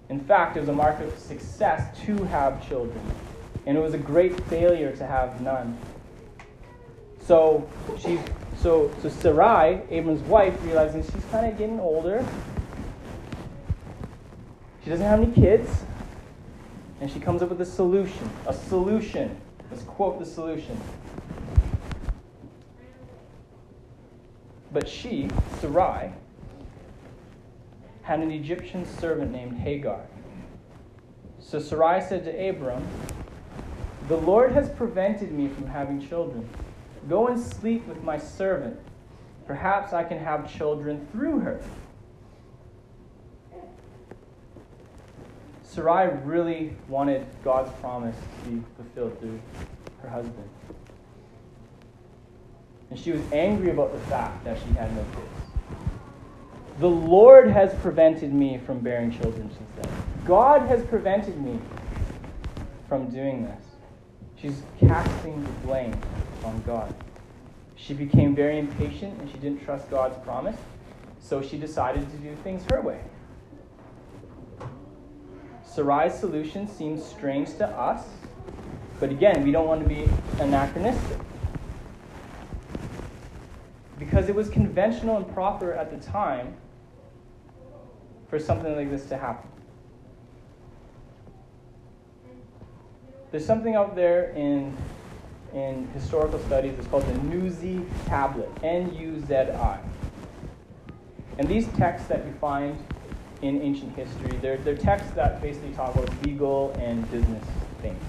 In 0.09 0.21
fact, 0.21 0.57
it 0.57 0.61
was 0.61 0.69
a 0.69 0.73
mark 0.73 1.01
of 1.01 1.17
success 1.19 1.99
to 2.07 2.25
have 2.25 2.67
children, 2.67 3.01
and 3.69 3.77
it 3.77 3.81
was 3.81 3.93
a 3.93 3.99
great 3.99 4.41
failure 4.47 4.97
to 4.97 5.07
have 5.07 5.43
none. 5.43 5.77
So 7.21 7.69
she's 7.99 8.19
so 8.57 8.91
so 9.03 9.11
Sarai, 9.11 9.83
Abram's 9.91 10.23
wife, 10.23 10.59
realizing 10.65 11.03
she's 11.03 11.25
kind 11.31 11.47
of 11.47 11.59
getting 11.59 11.79
older. 11.79 12.27
She 14.83 14.89
doesn't 14.89 15.05
have 15.05 15.21
any 15.21 15.31
kids, 15.33 15.69
and 17.03 17.11
she 17.13 17.21
comes 17.21 17.43
up 17.43 17.51
with 17.51 17.61
a 17.61 17.67
solution. 17.67 18.31
A 18.47 18.55
solution. 18.55 19.39
Let's 19.71 19.83
quote 19.83 20.19
the 20.19 20.25
solution. 20.25 20.81
But 24.73 24.89
she, 24.89 25.29
Sarai, 25.61 26.13
had 28.01 28.21
an 28.21 28.31
Egyptian 28.31 28.87
servant 28.87 29.31
named 29.31 29.59
Hagar. 29.59 30.01
So 31.39 31.59
Sarai 31.59 32.01
said 32.01 32.25
to 32.25 32.49
Abram, 32.49 32.87
The 34.09 34.17
Lord 34.17 34.53
has 34.53 34.71
prevented 34.71 35.33
me 35.33 35.49
from 35.49 35.67
having 35.67 36.07
children. 36.07 36.49
Go 37.11 37.29
and 37.29 37.39
sleep 37.39 37.87
with 37.87 38.03
my 38.03 38.19
servant. 38.19 38.79
Perhaps 39.47 39.93
I 39.93 40.03
can 40.03 40.19
have 40.19 40.51
children 40.51 41.07
through 41.13 41.41
her. 41.41 41.61
Sarai 45.63 46.09
really 46.25 46.75
wanted 46.89 47.27
God's 47.45 47.71
promise 47.81 48.17
to 48.45 48.51
be 48.51 48.65
fulfilled 48.77 49.21
through 49.21 49.41
her 50.01 50.09
husband. 50.09 50.49
And 52.91 52.99
she 52.99 53.13
was 53.13 53.21
angry 53.31 53.71
about 53.71 53.93
the 53.93 54.01
fact 54.07 54.43
that 54.45 54.59
she 54.59 54.75
had 54.75 54.95
no 54.97 55.05
kids. 55.15 55.79
The 56.81 56.89
Lord 56.89 57.51
has 57.51 57.75
prevented 57.83 58.33
me 58.33 58.59
from 58.65 58.79
bearing 58.79 59.11
children, 59.11 59.51
she 59.51 59.65
said. 59.77 59.93
God 60.25 60.63
has 60.63 60.83
prevented 60.87 61.39
me 61.43 61.59
from 62.89 63.11
doing 63.11 63.45
this. 63.45 63.68
She's 64.41 64.63
casting 64.79 65.43
the 65.43 65.51
blame 65.67 66.01
on 66.45 66.63
God. 66.63 66.95
She 67.75 67.95
became 67.95 68.35
very 68.35 68.59
impatient 68.59 69.21
and 69.21 69.31
she 69.31 69.39
didn't 69.39 69.65
trust 69.65 69.91
God's 69.91 70.17
promise, 70.25 70.57
so 71.21 71.43
she 71.43 71.59
decided 71.59 72.09
to 72.11 72.17
do 72.19 72.37
things 72.45 72.63
her 72.71 72.81
way. 72.81 73.01
Sarai's 75.65 76.15
solution 76.19 76.69
seems 76.69 77.05
strange 77.05 77.57
to 77.57 77.67
us, 77.67 78.05
but 79.01 79.11
again, 79.11 79.43
we 79.45 79.51
don't 79.51 79.67
want 79.67 79.83
to 79.83 79.89
be 79.89 80.09
anachronistic 80.41 81.19
because 83.99 84.29
it 84.29 84.35
was 84.35 84.49
conventional 84.49 85.17
and 85.17 85.33
proper 85.35 85.73
at 85.73 85.91
the 85.91 86.05
time 86.11 86.57
for 88.29 88.39
something 88.39 88.77
like 88.77 88.91
this 88.91 89.07
to 89.07 89.17
happen. 89.17 89.51
There's 93.31 93.45
something 93.45 93.75
out 93.75 93.95
there 93.95 94.31
in, 94.31 94.75
in 95.53 95.87
historical 95.89 96.39
studies, 96.41 96.75
it's 96.79 96.89
called 96.89 97.07
the 97.07 97.13
Nuzi 97.13 97.87
Tablet, 98.07 98.49
N 98.63 98.95
U 98.95 99.23
Z 99.27 99.35
I. 99.35 99.81
And 101.39 101.47
these 101.47 101.69
texts 101.77 102.09
that 102.09 102.25
you 102.25 102.33
find 102.41 102.83
in 103.43 103.61
ancient 103.61 103.95
history, 103.95 104.37
they're, 104.41 104.57
they're 104.57 104.77
texts 104.77 105.13
that 105.13 105.43
basically 105.43 105.73
talk 105.73 105.95
about 105.95 106.11
legal 106.25 106.73
and 106.79 107.09
business 107.11 107.45
things. 107.83 108.03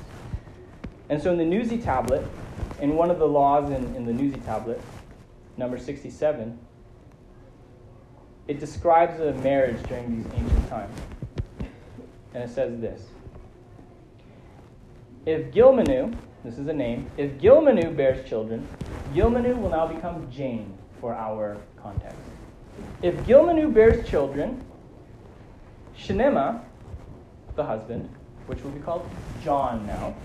And 1.10 1.22
so 1.22 1.32
in 1.32 1.38
the 1.38 1.44
Nuzi 1.44 1.84
Tablet, 1.84 2.26
in 2.80 2.96
one 2.96 3.12
of 3.12 3.20
the 3.20 3.28
laws 3.28 3.72
in, 3.72 3.96
in 3.96 4.06
the 4.06 4.14
Nuzi 4.14 4.44
Tablet, 4.46 4.82
number 5.58 5.78
67, 5.78 6.58
it 8.48 8.60
describes 8.60 9.20
a 9.20 9.34
marriage 9.34 9.82
during 9.84 10.16
these 10.16 10.34
ancient 10.34 10.70
times. 10.70 10.98
And 12.34 12.44
it 12.44 12.50
says 12.50 12.80
this 12.80 13.02
If 15.26 15.52
Gilmanu, 15.52 16.16
this 16.44 16.58
is 16.58 16.68
a 16.68 16.74
name, 16.74 17.10
if 17.18 17.32
Gilmanu 17.40 17.96
bears 17.96 18.28
children, 18.28 18.68
Gilmanu 19.14 19.58
will 19.60 19.70
now 19.70 19.86
become 19.86 20.30
Jane 20.32 20.78
for 21.02 21.14
our 21.14 21.58
context. 21.82 22.18
If 23.02 23.16
Gilmanu 23.26 23.74
bears 23.74 24.08
children, 24.08 24.64
Shinema, 25.98 26.62
the 27.56 27.64
husband, 27.64 28.10
which 28.48 28.64
will 28.64 28.72
be 28.72 28.80
called 28.80 29.08
John 29.44 29.86
now, 29.86 30.16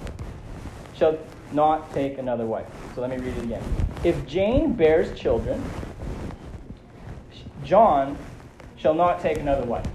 shall 0.95 1.19
not 1.53 1.93
take 1.93 2.19
another 2.19 2.47
wife. 2.47 2.67
So 2.95 3.01
let 3.01 3.11
me 3.11 3.17
read 3.17 3.37
it 3.37 3.45
again. 3.45 3.63
If 4.05 4.25
Jane 4.27 4.75
bears 4.75 5.19
children, 5.19 5.63
John 7.65 8.17
shall 8.77 8.95
not 8.95 9.21
take 9.21 9.39
another 9.39 9.65
wife. 9.65 9.87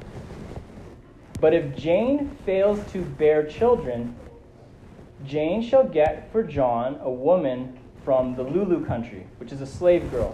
But 1.40 1.54
if 1.54 1.76
Jane 1.78 2.36
fails 2.46 2.80
to 2.92 3.02
bear 3.02 3.46
children, 3.46 4.16
Jane 5.26 5.62
shall 5.62 5.84
get 5.84 6.32
for 6.32 6.44
John 6.44 7.00
a 7.02 7.10
woman 7.10 7.78
from 8.04 8.36
the 8.36 8.44
Lulu 8.44 8.86
country, 8.86 9.28
which 9.38 9.52
is 9.52 9.62
a 9.62 9.68
slave 9.68 10.10
girl, 10.12 10.34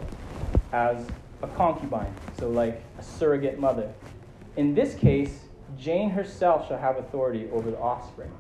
as 0.72 1.08
a 1.42 1.48
concubine, 1.48 2.14
so 2.38 2.50
like 2.50 2.82
a 3.00 3.04
surrogate 3.04 3.60
mother. 3.60 3.92
In 4.56 4.76
this 4.76 4.96
case, 4.96 5.46
Jane 5.78 6.10
herself 6.10 6.68
shall 6.68 6.78
have 6.78 6.98
authority 6.98 7.50
over 7.52 7.72
the 7.72 7.80
offspring. 7.80 8.32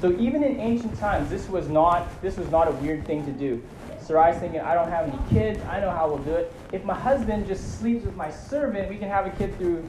So 0.00 0.12
even 0.18 0.42
in 0.42 0.60
ancient 0.60 0.98
times, 0.98 1.30
this 1.30 1.48
was 1.48 1.68
not 1.68 2.20
this 2.20 2.36
was 2.36 2.50
not 2.50 2.68
a 2.68 2.72
weird 2.72 3.06
thing 3.06 3.24
to 3.24 3.32
do. 3.32 3.62
Sarai's 4.00 4.38
thinking, 4.38 4.60
I 4.60 4.74
don't 4.74 4.90
have 4.90 5.08
any 5.08 5.18
kids, 5.30 5.58
I 5.70 5.80
know 5.80 5.90
how 5.90 6.08
we'll 6.08 6.18
do 6.18 6.34
it. 6.34 6.52
If 6.72 6.84
my 6.84 6.94
husband 6.94 7.46
just 7.46 7.78
sleeps 7.78 8.04
with 8.04 8.14
my 8.16 8.30
servant, 8.30 8.90
we 8.90 8.98
can 8.98 9.08
have 9.08 9.24
a 9.24 9.30
kid 9.30 9.56
through 9.56 9.88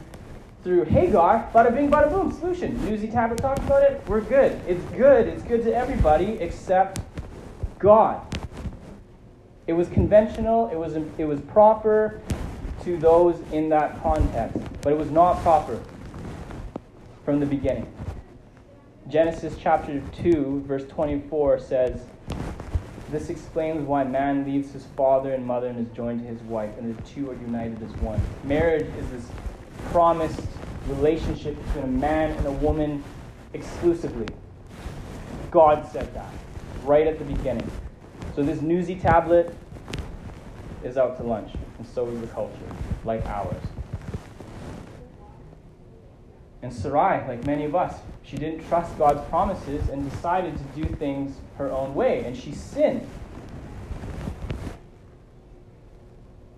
through 0.65 0.83
Hagar, 0.83 1.47
bada 1.53 1.71
bing, 1.71 1.91
bada 1.91 2.09
boom, 2.09 2.31
solution. 2.31 2.75
Nuzi 2.79 3.11
Tablet 3.11 3.37
talked 3.37 3.59
about 3.59 3.83
it, 3.83 4.01
we're 4.07 4.19
good. 4.19 4.59
It's 4.67 4.83
good, 4.85 5.27
it's 5.27 5.43
good 5.43 5.63
to 5.63 5.71
everybody 5.71 6.39
except 6.39 7.01
God. 7.77 8.19
It 9.67 9.73
was 9.73 9.87
conventional, 9.89 10.69
it 10.69 10.75
was, 10.75 10.95
it 10.95 11.25
was 11.25 11.39
proper 11.41 12.19
to 12.83 12.97
those 12.97 13.39
in 13.51 13.69
that 13.69 14.01
context, 14.01 14.57
but 14.81 14.91
it 14.91 14.97
was 14.97 15.11
not 15.11 15.39
proper 15.43 15.79
from 17.23 17.39
the 17.39 17.45
beginning. 17.45 17.85
Genesis 19.07 19.55
chapter 19.59 20.01
2, 20.23 20.63
verse 20.65 20.85
24 20.87 21.59
says, 21.59 22.01
This 23.11 23.29
explains 23.29 23.85
why 23.85 24.03
man 24.03 24.43
leaves 24.45 24.71
his 24.71 24.85
father 24.97 25.31
and 25.31 25.45
mother 25.45 25.67
and 25.67 25.87
is 25.87 25.95
joined 25.95 26.21
to 26.21 26.27
his 26.27 26.41
wife, 26.41 26.75
and 26.79 26.97
the 26.97 26.99
two 27.03 27.29
are 27.29 27.35
united 27.35 27.83
as 27.83 27.91
one. 27.97 28.19
Marriage 28.43 28.87
is 28.97 29.07
this 29.11 29.27
promised 29.91 30.41
relationship 30.87 31.57
between 31.65 31.83
a 31.83 31.87
man 31.87 32.31
and 32.31 32.45
a 32.45 32.51
woman 32.51 33.03
exclusively. 33.53 34.27
God 35.51 35.87
said 35.91 36.13
that 36.13 36.31
right 36.83 37.07
at 37.07 37.17
the 37.17 37.25
beginning. 37.25 37.69
So 38.35 38.43
this 38.43 38.59
Nuzi 38.59 39.01
tablet 39.01 39.55
is 40.83 40.97
out 40.97 41.17
to 41.17 41.23
lunch, 41.23 41.51
and 41.77 41.87
so 41.87 42.07
is 42.09 42.21
the 42.21 42.27
culture, 42.27 42.57
like 43.03 43.25
ours. 43.25 43.63
And 46.61 46.73
Sarai, 46.73 47.27
like 47.27 47.45
many 47.45 47.65
of 47.65 47.75
us, 47.75 47.95
she 48.23 48.37
didn't 48.37 48.67
trust 48.67 48.97
God's 48.97 49.27
promises 49.29 49.89
and 49.89 50.09
decided 50.09 50.55
to 50.57 50.81
do 50.81 50.95
things 50.95 51.37
her 51.57 51.71
own 51.71 51.93
way, 51.93 52.23
and 52.25 52.35
she 52.35 52.51
sinned. 52.51 53.07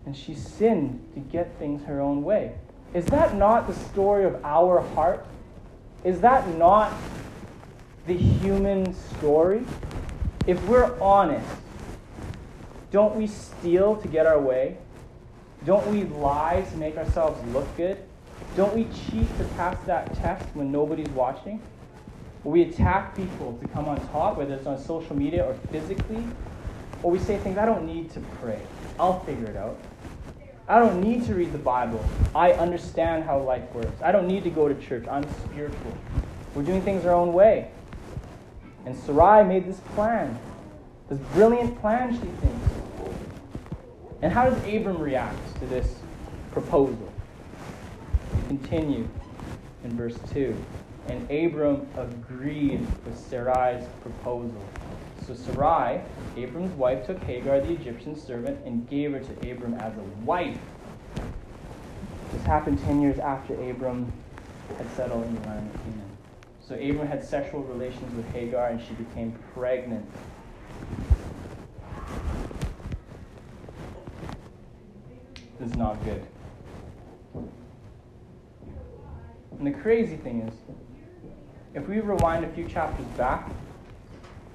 And 0.05 0.15
she 0.15 0.33
sinned 0.33 1.05
to 1.13 1.19
get 1.19 1.59
things 1.59 1.83
her 1.83 1.99
own 1.99 2.23
way. 2.23 2.55
Is 2.97 3.05
that 3.05 3.35
not 3.35 3.67
the 3.67 3.75
story 3.75 4.23
of 4.23 4.43
our 4.43 4.81
heart? 4.81 5.23
Is 6.03 6.19
that 6.21 6.47
not 6.57 6.91
the 8.07 8.17
human 8.17 8.91
story? 8.95 9.63
If 10.47 10.59
we're 10.67 10.99
honest, 10.99 11.45
don't 12.89 13.15
we 13.15 13.27
steal 13.27 13.97
to 13.97 14.07
get 14.07 14.25
our 14.25 14.41
way? 14.41 14.79
Don't 15.63 15.85
we 15.85 16.05
lie 16.05 16.65
to 16.71 16.77
make 16.77 16.97
ourselves 16.97 17.39
look 17.53 17.67
good? 17.77 17.99
Don't 18.55 18.73
we 18.73 18.85
cheat 18.85 19.27
to 19.37 19.43
pass 19.57 19.77
that 19.85 20.15
test 20.15 20.43
when 20.55 20.71
nobody's 20.71 21.09
watching? 21.09 21.61
Or 22.43 22.51
we 22.51 22.63
attack 22.63 23.15
people 23.15 23.59
to 23.61 23.67
come 23.67 23.87
on 23.87 23.99
top, 24.07 24.37
whether 24.37 24.55
it's 24.55 24.65
on 24.65 24.79
social 24.79 25.15
media 25.15 25.45
or 25.45 25.53
physically? 25.71 26.23
Or 27.03 27.11
we 27.11 27.19
say 27.19 27.37
things, 27.37 27.59
I 27.59 27.67
don't 27.67 27.85
need 27.85 28.09
to 28.13 28.21
pray. 28.41 28.59
I'll 28.99 29.19
figure 29.19 29.45
it 29.45 29.55
out. 29.55 29.77
I 30.69 30.79
don't 30.79 31.01
need 31.01 31.25
to 31.27 31.33
read 31.33 31.53
the 31.53 31.57
Bible. 31.57 32.03
I 32.35 32.51
understand 32.53 33.23
how 33.23 33.39
life 33.39 33.71
works. 33.73 34.01
I 34.01 34.11
don't 34.11 34.27
need 34.27 34.43
to 34.43 34.49
go 34.49 34.67
to 34.67 34.75
church. 34.75 35.07
I'm 35.07 35.23
spiritual. 35.45 35.97
We're 36.53 36.63
doing 36.63 36.81
things 36.81 37.05
our 37.05 37.13
own 37.13 37.31
way. 37.31 37.71
And 38.85 38.97
Sarai 38.97 39.45
made 39.45 39.65
this 39.65 39.79
plan, 39.95 40.37
this 41.09 41.19
brilliant 41.33 41.79
plan, 41.79 42.13
she 42.13 42.19
thinks. 42.19 42.69
And 44.21 44.33
how 44.33 44.49
does 44.49 44.57
Abram 44.63 44.97
react 44.99 45.37
to 45.59 45.65
this 45.67 45.95
proposal? 46.51 47.13
Continue 48.47 49.07
in 49.83 49.95
verse 49.95 50.17
2. 50.33 50.55
And 51.07 51.29
Abram 51.31 51.87
agreed 51.95 52.81
with 53.05 53.17
Sarai's 53.17 53.85
proposal. 54.01 54.61
So 55.25 55.33
Sarai, 55.33 56.01
Abram's 56.37 56.73
wife, 56.73 57.05
took 57.05 57.21
Hagar, 57.23 57.59
the 57.59 57.73
Egyptian 57.73 58.15
servant, 58.15 58.59
and 58.65 58.89
gave 58.89 59.11
her 59.11 59.19
to 59.19 59.51
Abram 59.51 59.73
as 59.75 59.93
a 59.97 60.03
wife. 60.25 60.57
This 62.31 62.43
happened 62.43 62.81
10 62.83 63.01
years 63.01 63.19
after 63.19 63.53
Abram 63.69 64.11
had 64.77 64.89
settled 64.95 65.25
in 65.25 65.35
the 65.35 65.47
land 65.47 65.69
of 65.73 65.81
Canaan. 65.81 66.17
So 66.61 66.75
Abram 66.75 67.07
had 67.07 67.23
sexual 67.23 67.63
relations 67.63 68.13
with 68.15 68.29
Hagar, 68.33 68.67
and 68.67 68.81
she 68.81 68.93
became 68.93 69.37
pregnant. 69.53 70.05
This 75.59 75.69
is 75.71 75.75
not 75.75 76.03
good. 76.03 76.25
And 79.57 79.65
the 79.65 79.71
crazy 79.71 80.17
thing 80.17 80.41
is, 80.41 80.53
if 81.77 81.87
we 81.87 81.99
rewind 81.99 82.43
a 82.43 82.49
few 82.49 82.67
chapters 82.67 83.05
back, 83.17 83.47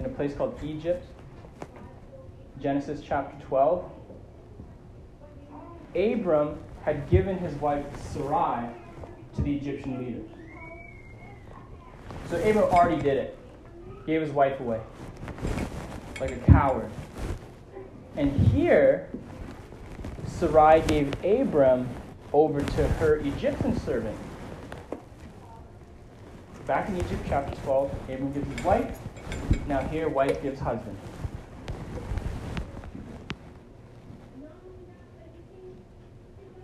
in 0.00 0.06
a 0.06 0.08
place 0.08 0.34
called 0.34 0.58
Egypt, 0.64 1.06
Genesis 2.60 3.00
chapter 3.00 3.36
12. 3.46 3.88
Abram 5.94 6.58
had 6.84 7.08
given 7.08 7.38
his 7.38 7.54
wife 7.54 7.84
Sarai 8.12 8.66
to 9.36 9.42
the 9.42 9.54
Egyptian 9.54 9.98
leaders. 9.98 10.28
So 12.28 12.38
Abram 12.38 12.64
already 12.64 13.00
did 13.00 13.18
it. 13.18 13.38
Gave 14.04 14.20
his 14.20 14.32
wife 14.32 14.58
away. 14.58 14.80
Like 16.20 16.32
a 16.32 16.38
coward. 16.38 16.90
And 18.16 18.32
here, 18.48 19.08
Sarai 20.26 20.80
gave 20.88 21.12
Abram 21.24 21.88
over 22.32 22.60
to 22.60 22.88
her 22.88 23.16
Egyptian 23.16 23.78
servant. 23.78 24.18
Back 26.66 26.88
in 26.88 26.96
Egypt, 26.96 27.24
chapter 27.28 27.54
12, 27.62 27.92
Abram 28.08 28.32
gives 28.32 28.48
his 28.48 28.64
wife 28.64 28.98
now 29.66 29.80
here, 29.88 30.08
wife 30.08 30.42
gives 30.42 30.60
husband. 30.60 30.96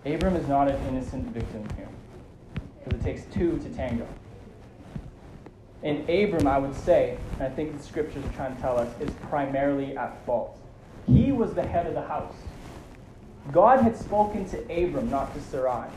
Abram 0.05 0.37
is 0.37 0.49
not 0.49 0.69
an 0.69 0.81
innocent 0.89 1.27
victim 1.29 1.67
here, 1.77 1.89
because 2.85 3.01
it 3.01 3.05
takes 3.05 3.35
two 3.35 3.59
to 3.59 3.69
tango. 3.71 4.07
And 5.83 6.09
Abram, 6.09 6.47
I 6.47 6.59
would 6.59 6.75
say, 6.75 7.17
and 7.35 7.43
I 7.43 7.51
think 7.51 7.77
the 7.77 7.83
scriptures 7.83 8.25
are 8.25 8.33
trying 8.33 8.55
to 8.57 8.61
tell 8.61 8.79
us, 8.79 8.89
is 9.01 9.11
primarily 9.29 9.97
at 9.97 10.25
fault. 10.25 10.59
He 11.07 11.31
was 11.31 11.55
the 11.55 11.67
head 11.67 11.87
of 11.87 11.95
the 11.95 12.03
house. 12.03 12.35
God 13.53 13.81
had 13.81 13.97
spoken 13.97 14.49
to 14.51 14.59
Abram, 14.65 15.09
not 15.11 15.35
to 15.35 15.41
Sarai. 15.41 15.89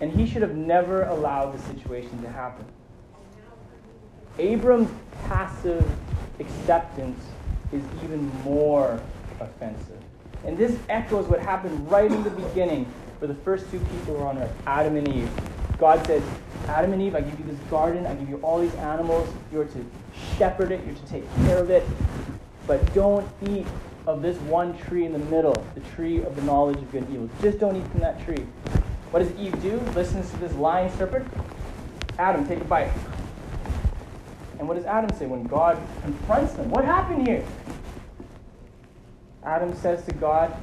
And 0.00 0.12
he 0.12 0.26
should 0.26 0.42
have 0.42 0.54
never 0.54 1.04
allowed 1.04 1.52
the 1.52 1.62
situation 1.62 2.22
to 2.22 2.28
happen. 2.28 2.64
Abram's 4.38 4.90
passive 5.26 5.88
acceptance 6.40 7.20
is 7.72 7.82
even 8.04 8.26
more 8.44 9.00
offensive. 9.40 10.00
And 10.44 10.56
this 10.56 10.78
echoes 10.88 11.26
what 11.26 11.40
happened 11.40 11.90
right 11.90 12.10
in 12.10 12.22
the 12.22 12.30
beginning 12.30 12.86
for 13.18 13.26
the 13.26 13.34
first 13.34 13.70
two 13.70 13.78
people 13.80 13.98
who 13.98 14.12
were 14.14 14.26
on 14.26 14.38
earth, 14.38 14.52
Adam 14.66 14.96
and 14.96 15.08
Eve. 15.08 15.30
God 15.78 16.04
said, 16.06 16.22
Adam 16.68 16.92
and 16.92 17.02
Eve, 17.02 17.14
I 17.14 17.20
give 17.20 17.38
you 17.38 17.44
this 17.44 17.58
garden, 17.70 18.06
I 18.06 18.14
give 18.14 18.28
you 18.28 18.38
all 18.42 18.60
these 18.60 18.74
animals, 18.76 19.28
you're 19.52 19.64
to 19.64 19.86
shepherd 20.36 20.72
it, 20.72 20.84
you're 20.84 20.94
to 20.94 21.06
take 21.06 21.24
care 21.44 21.58
of 21.58 21.70
it, 21.70 21.84
but 22.66 22.94
don't 22.94 23.28
eat 23.48 23.66
of 24.06 24.22
this 24.22 24.36
one 24.38 24.76
tree 24.78 25.04
in 25.04 25.12
the 25.12 25.18
middle, 25.18 25.54
the 25.74 25.80
tree 25.94 26.22
of 26.22 26.34
the 26.34 26.42
knowledge 26.42 26.76
of 26.78 26.90
good 26.90 27.02
and 27.02 27.14
evil. 27.14 27.30
Just 27.42 27.58
don't 27.58 27.76
eat 27.76 27.86
from 27.88 28.00
that 28.00 28.24
tree. 28.24 28.46
What 29.10 29.20
does 29.20 29.32
Eve 29.38 29.60
do? 29.62 29.78
Listens 29.94 30.30
to 30.30 30.36
this 30.38 30.52
lying 30.54 30.90
serpent. 30.96 31.26
Adam, 32.18 32.46
take 32.46 32.60
a 32.60 32.64
bite. 32.64 32.90
And 34.58 34.66
what 34.66 34.76
does 34.76 34.86
Adam 34.86 35.16
say 35.16 35.26
when 35.26 35.44
God 35.44 35.78
confronts 36.02 36.54
them? 36.54 36.70
What 36.70 36.84
happened 36.84 37.26
here? 37.26 37.44
Adam 39.44 39.74
says 39.76 40.04
to 40.06 40.12
God, 40.12 40.54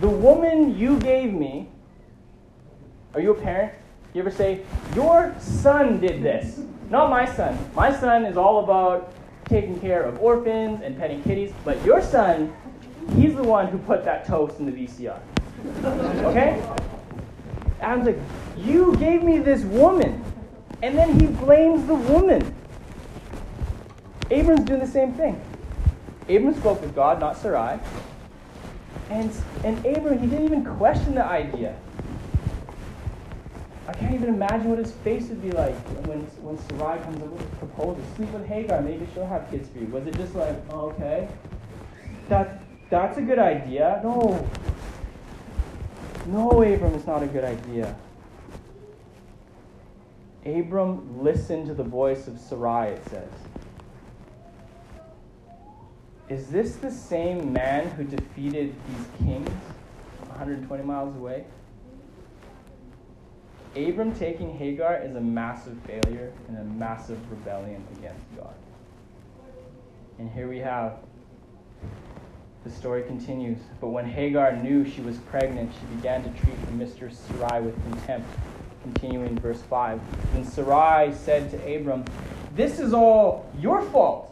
The 0.00 0.08
woman 0.08 0.78
you 0.78 0.98
gave 1.00 1.32
me, 1.32 1.68
are 3.14 3.20
you 3.20 3.32
a 3.32 3.34
parent? 3.34 3.72
You 4.14 4.20
ever 4.20 4.30
say, 4.30 4.62
Your 4.94 5.34
son 5.38 6.00
did 6.00 6.22
this? 6.22 6.60
Not 6.90 7.10
my 7.10 7.24
son. 7.24 7.58
My 7.74 7.94
son 7.94 8.24
is 8.24 8.36
all 8.36 8.62
about 8.64 9.12
taking 9.46 9.80
care 9.80 10.02
of 10.02 10.20
orphans 10.20 10.80
and 10.82 10.96
petting 10.96 11.22
kitties, 11.24 11.52
but 11.64 11.84
your 11.84 12.00
son, 12.00 12.52
he's 13.16 13.34
the 13.34 13.42
one 13.42 13.66
who 13.66 13.78
put 13.78 14.04
that 14.04 14.24
toast 14.26 14.58
in 14.60 14.66
the 14.66 14.72
VCR. 14.72 15.20
Okay? 16.24 16.62
Adam's 17.80 18.06
like, 18.06 18.18
You 18.56 18.96
gave 18.96 19.24
me 19.24 19.38
this 19.38 19.62
woman. 19.62 20.24
And 20.82 20.96
then 20.96 21.18
he 21.18 21.26
blames 21.26 21.86
the 21.86 21.94
woman. 21.94 22.54
Abram's 24.30 24.64
doing 24.64 24.80
the 24.80 24.86
same 24.86 25.12
thing. 25.14 25.40
Abram 26.28 26.54
spoke 26.54 26.80
with 26.80 26.94
God, 26.94 27.18
not 27.18 27.36
Sarai. 27.36 27.78
And, 29.10 29.32
and 29.64 29.84
Abram, 29.84 30.18
he 30.18 30.26
didn't 30.26 30.44
even 30.44 30.64
question 30.64 31.16
the 31.16 31.24
idea. 31.24 31.76
I 33.88 33.92
can't 33.94 34.14
even 34.14 34.28
imagine 34.28 34.70
what 34.70 34.78
his 34.78 34.92
face 34.92 35.28
would 35.28 35.42
be 35.42 35.50
like 35.50 35.74
when, 36.06 36.20
when 36.42 36.56
Sarai 36.68 37.00
comes 37.02 37.20
up 37.20 37.28
with 37.28 37.42
a 37.42 37.56
proposal. 37.56 38.00
Sleep 38.14 38.30
with 38.30 38.46
Hagar, 38.46 38.80
maybe 38.82 39.04
she'll 39.12 39.26
have 39.26 39.50
kids 39.50 39.68
for 39.68 39.80
you. 39.80 39.86
Was 39.86 40.06
it 40.06 40.16
just 40.16 40.36
like, 40.36 40.54
oh, 40.70 40.90
okay, 40.90 41.28
that, 42.28 42.62
that's 42.88 43.18
a 43.18 43.22
good 43.22 43.40
idea? 43.40 44.00
No. 44.04 44.48
No, 46.26 46.62
Abram, 46.62 46.94
it's 46.94 47.06
not 47.06 47.24
a 47.24 47.26
good 47.26 47.44
idea. 47.44 47.96
Abram 50.46 51.22
listened 51.22 51.66
to 51.66 51.74
the 51.74 51.82
voice 51.82 52.28
of 52.28 52.38
Sarai, 52.38 52.90
it 52.90 53.04
says. 53.10 53.28
Is 56.30 56.46
this 56.46 56.76
the 56.76 56.92
same 56.92 57.52
man 57.52 57.90
who 57.90 58.04
defeated 58.04 58.72
these 58.86 59.06
kings 59.18 59.50
120 60.28 60.84
miles 60.84 61.16
away? 61.16 61.44
Abram 63.74 64.14
taking 64.14 64.56
Hagar 64.56 65.02
is 65.02 65.16
a 65.16 65.20
massive 65.20 65.76
failure 65.84 66.32
and 66.46 66.56
a 66.56 66.64
massive 66.64 67.18
rebellion 67.28 67.84
against 67.98 68.22
God. 68.36 68.54
And 70.20 70.30
here 70.30 70.46
we 70.46 70.58
have 70.58 70.98
the 72.62 72.70
story 72.70 73.02
continues. 73.02 73.58
But 73.80 73.88
when 73.88 74.04
Hagar 74.04 74.54
knew 74.54 74.88
she 74.88 75.00
was 75.00 75.16
pregnant, 75.18 75.72
she 75.72 75.96
began 75.96 76.22
to 76.22 76.30
treat 76.40 76.54
her 76.54 76.70
mistress 76.72 77.18
Sarai 77.26 77.60
with 77.60 77.74
contempt. 77.90 78.28
Continuing 78.82 79.36
verse 79.40 79.62
5. 79.62 80.00
Then 80.32 80.44
Sarai 80.44 81.12
said 81.12 81.50
to 81.50 81.76
Abram, 81.76 82.04
This 82.54 82.78
is 82.78 82.94
all 82.94 83.50
your 83.58 83.82
fault. 83.82 84.29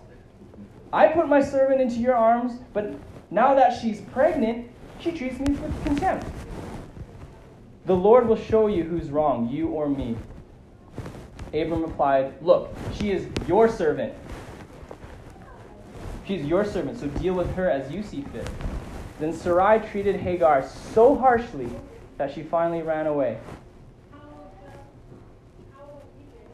I 0.92 1.08
put 1.08 1.28
my 1.28 1.42
servant 1.42 1.80
into 1.80 1.96
your 1.96 2.14
arms, 2.14 2.60
but 2.72 2.94
now 3.30 3.54
that 3.54 3.78
she's 3.78 4.00
pregnant, 4.00 4.70
she 5.00 5.12
treats 5.12 5.38
me 5.38 5.54
with 5.54 5.84
contempt. 5.84 6.26
The 7.84 7.94
Lord 7.94 8.26
will 8.26 8.36
show 8.36 8.66
you 8.66 8.84
who's 8.84 9.10
wrong, 9.10 9.48
you 9.48 9.68
or 9.68 9.88
me. 9.88 10.16
Abram 11.48 11.82
replied, 11.82 12.34
Look, 12.42 12.74
she 12.94 13.10
is 13.10 13.26
your 13.46 13.68
servant. 13.68 14.14
She's 16.26 16.44
your 16.44 16.64
servant, 16.64 17.00
so 17.00 17.06
deal 17.06 17.34
with 17.34 17.54
her 17.54 17.70
as 17.70 17.90
you 17.90 18.02
see 18.02 18.22
fit. 18.32 18.48
Then 19.18 19.32
Sarai 19.32 19.80
treated 19.90 20.16
Hagar 20.16 20.68
so 20.94 21.16
harshly 21.16 21.68
that 22.18 22.32
she 22.32 22.42
finally 22.42 22.82
ran 22.82 23.06
away. 23.06 23.38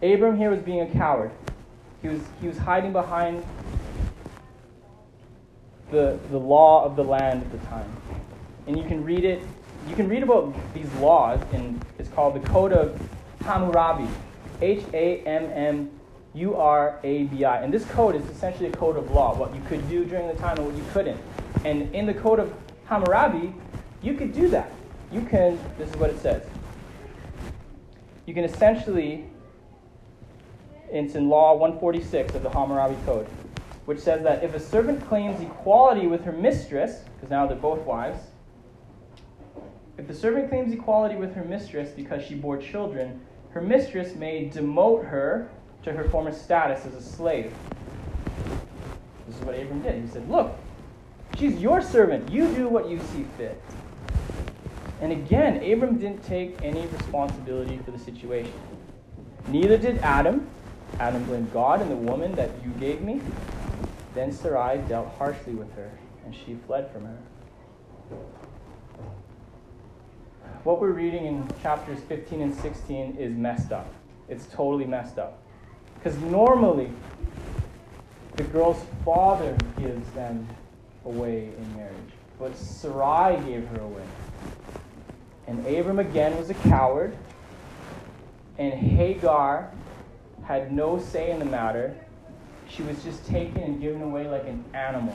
Abram 0.02 0.36
here 0.36 0.50
was 0.50 0.60
being 0.60 0.82
a 0.82 0.86
coward. 0.86 1.30
He 2.02 2.08
was, 2.08 2.20
he 2.40 2.46
was 2.46 2.58
hiding 2.58 2.92
behind 2.92 3.44
the, 5.94 6.18
the 6.30 6.38
law 6.38 6.84
of 6.84 6.96
the 6.96 7.04
land 7.04 7.42
at 7.42 7.52
the 7.52 7.66
time. 7.68 7.90
And 8.66 8.76
you 8.76 8.84
can 8.84 9.02
read 9.04 9.24
it, 9.24 9.42
you 9.88 9.96
can 9.96 10.08
read 10.08 10.22
about 10.22 10.54
these 10.74 10.92
laws 10.94 11.40
in 11.52 11.80
it's 11.98 12.08
called 12.10 12.34
the 12.34 12.46
Code 12.48 12.72
of 12.72 13.00
Hammurabi. 13.40 14.08
H 14.60 14.84
A 14.92 15.18
M 15.20 15.50
M 15.52 15.90
U 16.34 16.56
R 16.56 16.98
A 17.02 17.24
B 17.24 17.44
I. 17.44 17.62
And 17.62 17.72
this 17.72 17.84
code 17.86 18.16
is 18.16 18.24
essentially 18.26 18.68
a 18.68 18.72
code 18.72 18.96
of 18.96 19.10
law, 19.10 19.34
what 19.36 19.54
you 19.54 19.60
could 19.62 19.88
do 19.88 20.04
during 20.04 20.26
the 20.26 20.34
time 20.34 20.56
and 20.56 20.66
what 20.66 20.76
you 20.76 20.84
couldn't. 20.92 21.20
And 21.64 21.94
in 21.94 22.06
the 22.06 22.14
Code 22.14 22.38
of 22.40 22.52
Hammurabi, 22.86 23.54
you 24.02 24.14
could 24.14 24.32
do 24.32 24.48
that. 24.48 24.70
You 25.12 25.22
can, 25.22 25.58
this 25.78 25.88
is 25.88 25.96
what 25.96 26.10
it 26.10 26.20
says. 26.20 26.42
You 28.26 28.34
can 28.34 28.44
essentially, 28.44 29.24
it's 30.90 31.14
in 31.14 31.28
Law 31.28 31.54
146 31.54 32.34
of 32.34 32.42
the 32.42 32.50
Hammurabi 32.50 32.96
Code 33.04 33.26
which 33.84 33.98
says 33.98 34.22
that 34.22 34.42
if 34.42 34.54
a 34.54 34.60
servant 34.60 35.06
claims 35.08 35.40
equality 35.40 36.06
with 36.06 36.24
her 36.24 36.32
mistress, 36.32 37.02
because 37.14 37.30
now 37.30 37.46
they're 37.46 37.56
both 37.56 37.80
wives, 37.80 38.18
if 39.96 40.08
the 40.08 40.14
servant 40.14 40.48
claims 40.48 40.72
equality 40.72 41.16
with 41.16 41.34
her 41.34 41.44
mistress 41.44 41.90
because 41.90 42.24
she 42.24 42.34
bore 42.34 42.56
children, 42.56 43.20
her 43.50 43.60
mistress 43.60 44.14
may 44.16 44.50
demote 44.52 45.08
her 45.08 45.48
to 45.84 45.92
her 45.92 46.04
former 46.08 46.32
status 46.32 46.84
as 46.86 46.94
a 46.94 47.02
slave. 47.02 47.52
This 49.26 49.36
is 49.36 49.42
what 49.42 49.54
Abram 49.58 49.82
did. 49.82 50.02
He 50.02 50.08
said, 50.08 50.28
Look, 50.28 50.56
she's 51.38 51.60
your 51.60 51.80
servant. 51.80 52.30
You 52.30 52.52
do 52.54 52.68
what 52.68 52.88
you 52.88 52.98
see 53.12 53.24
fit. 53.36 53.62
And 55.00 55.12
again, 55.12 55.62
Abram 55.70 55.98
didn't 55.98 56.24
take 56.24 56.56
any 56.62 56.86
responsibility 56.86 57.78
for 57.84 57.90
the 57.90 57.98
situation. 57.98 58.52
Neither 59.48 59.76
did 59.76 59.98
Adam. 59.98 60.48
Adam 60.98 61.22
blamed 61.24 61.52
God 61.52 61.82
and 61.82 61.90
the 61.90 61.96
woman 61.96 62.32
that 62.32 62.50
you 62.64 62.70
gave 62.80 63.02
me. 63.02 63.20
Then 64.14 64.30
Sarai 64.30 64.78
dealt 64.88 65.08
harshly 65.18 65.54
with 65.54 65.72
her, 65.74 65.90
and 66.24 66.34
she 66.34 66.54
fled 66.66 66.90
from 66.92 67.04
her. 67.06 67.18
What 70.62 70.80
we're 70.80 70.92
reading 70.92 71.26
in 71.26 71.48
chapters 71.62 71.98
15 72.08 72.40
and 72.40 72.54
16 72.54 73.16
is 73.16 73.36
messed 73.36 73.72
up. 73.72 73.92
It's 74.28 74.46
totally 74.46 74.86
messed 74.86 75.18
up. 75.18 75.42
Because 75.96 76.16
normally, 76.18 76.90
the 78.36 78.44
girl's 78.44 78.82
father 79.04 79.56
gives 79.78 80.08
them 80.12 80.46
away 81.04 81.50
in 81.58 81.76
marriage, 81.76 81.94
but 82.38 82.56
Sarai 82.56 83.36
gave 83.44 83.66
her 83.68 83.80
away. 83.80 84.04
And 85.46 85.66
Abram 85.66 85.98
again 85.98 86.36
was 86.36 86.50
a 86.50 86.54
coward, 86.54 87.16
and 88.58 88.72
Hagar 88.72 89.70
had 90.44 90.72
no 90.72 91.00
say 91.00 91.30
in 91.30 91.40
the 91.40 91.44
matter 91.44 91.96
she 92.74 92.82
was 92.82 93.02
just 93.04 93.24
taken 93.26 93.62
and 93.62 93.80
given 93.80 94.02
away 94.02 94.26
like 94.26 94.46
an 94.46 94.64
animal. 94.74 95.14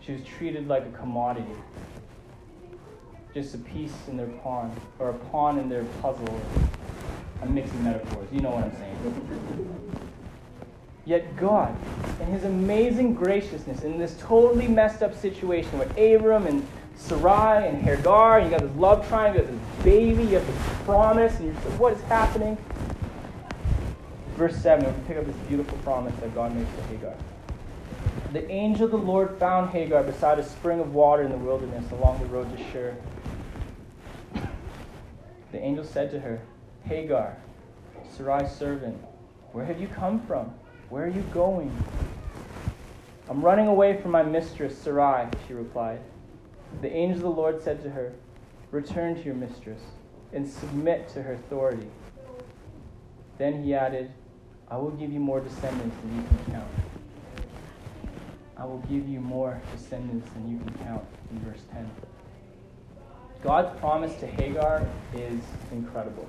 She 0.00 0.12
was 0.12 0.22
treated 0.24 0.68
like 0.68 0.86
a 0.86 0.90
commodity. 0.90 1.50
Just 3.34 3.54
a 3.54 3.58
piece 3.58 3.94
in 4.08 4.16
their 4.16 4.26
pawn, 4.26 4.74
or 4.98 5.10
a 5.10 5.14
pawn 5.14 5.58
in 5.58 5.68
their 5.68 5.84
puzzle. 6.02 6.40
I'm 7.42 7.54
mixing 7.54 7.82
metaphors. 7.84 8.28
You 8.32 8.40
know 8.40 8.50
what 8.50 8.64
I'm 8.64 8.72
saying. 8.76 8.96
Yet 11.06 11.36
God, 11.36 11.74
in 12.20 12.26
His 12.26 12.44
amazing 12.44 13.14
graciousness, 13.14 13.82
in 13.82 13.98
this 13.98 14.16
totally 14.20 14.68
messed 14.68 15.02
up 15.02 15.14
situation 15.16 15.78
with 15.78 15.90
Abram 15.98 16.46
and 16.46 16.66
Sarai 16.96 17.68
and 17.68 17.82
Hagar, 17.82 18.38
and 18.38 18.50
you 18.50 18.56
got 18.56 18.66
this 18.66 18.76
love 18.76 19.08
triangle, 19.08 19.42
you 19.42 19.48
got 19.48 19.52
this 19.52 19.84
baby, 19.84 20.22
you 20.24 20.36
have 20.36 20.46
this 20.46 20.84
promise, 20.84 21.34
and 21.36 21.46
you're 21.46 21.54
just 21.54 21.66
like, 21.66 21.80
what 21.80 21.92
is 21.94 22.02
happening? 22.02 22.58
Verse 24.40 24.56
7, 24.56 24.86
we 24.86 25.06
pick 25.06 25.18
up 25.18 25.26
this 25.26 25.36
beautiful 25.48 25.76
promise 25.78 26.18
that 26.20 26.34
God 26.34 26.56
makes 26.56 26.74
to 26.74 26.82
Hagar. 26.84 27.14
The 28.32 28.50
angel 28.50 28.86
of 28.86 28.92
the 28.92 28.96
Lord 28.96 29.38
found 29.38 29.68
Hagar 29.68 30.02
beside 30.02 30.38
a 30.38 30.42
spring 30.42 30.80
of 30.80 30.94
water 30.94 31.24
in 31.24 31.30
the 31.30 31.36
wilderness 31.36 31.84
along 31.92 32.20
the 32.20 32.24
road 32.24 32.56
to 32.56 32.64
Shur. 32.72 32.96
The 35.52 35.58
angel 35.58 35.84
said 35.84 36.10
to 36.12 36.20
her, 36.20 36.40
Hagar, 36.86 37.36
Sarai's 38.16 38.50
servant, 38.50 38.96
where 39.52 39.66
have 39.66 39.78
you 39.78 39.88
come 39.88 40.24
from? 40.26 40.54
Where 40.88 41.04
are 41.04 41.10
you 41.10 41.22
going? 41.34 41.70
I'm 43.28 43.42
running 43.42 43.66
away 43.66 44.00
from 44.00 44.10
my 44.10 44.22
mistress, 44.22 44.74
Sarai, 44.74 45.28
she 45.46 45.52
replied. 45.52 46.00
The 46.80 46.90
angel 46.90 47.28
of 47.28 47.36
the 47.36 47.42
Lord 47.42 47.62
said 47.62 47.82
to 47.82 47.90
her, 47.90 48.14
Return 48.70 49.16
to 49.16 49.22
your 49.22 49.34
mistress 49.34 49.82
and 50.32 50.48
submit 50.48 51.10
to 51.10 51.22
her 51.24 51.34
authority. 51.34 51.88
Then 53.36 53.62
he 53.62 53.74
added, 53.74 54.10
I 54.70 54.76
will 54.76 54.90
give 54.90 55.12
you 55.12 55.18
more 55.18 55.40
descendants 55.40 55.96
than 56.00 56.16
you 56.16 56.22
can 56.28 56.52
count. 56.52 56.68
I 58.56 58.64
will 58.64 58.84
give 58.88 59.08
you 59.08 59.20
more 59.20 59.60
descendants 59.72 60.30
than 60.32 60.48
you 60.48 60.58
can 60.58 60.72
count 60.84 61.04
in 61.30 61.40
verse 61.40 61.62
10. 61.72 61.90
God's 63.42 63.76
promise 63.80 64.14
to 64.20 64.26
Hagar 64.26 64.86
is 65.14 65.40
incredible. 65.72 66.28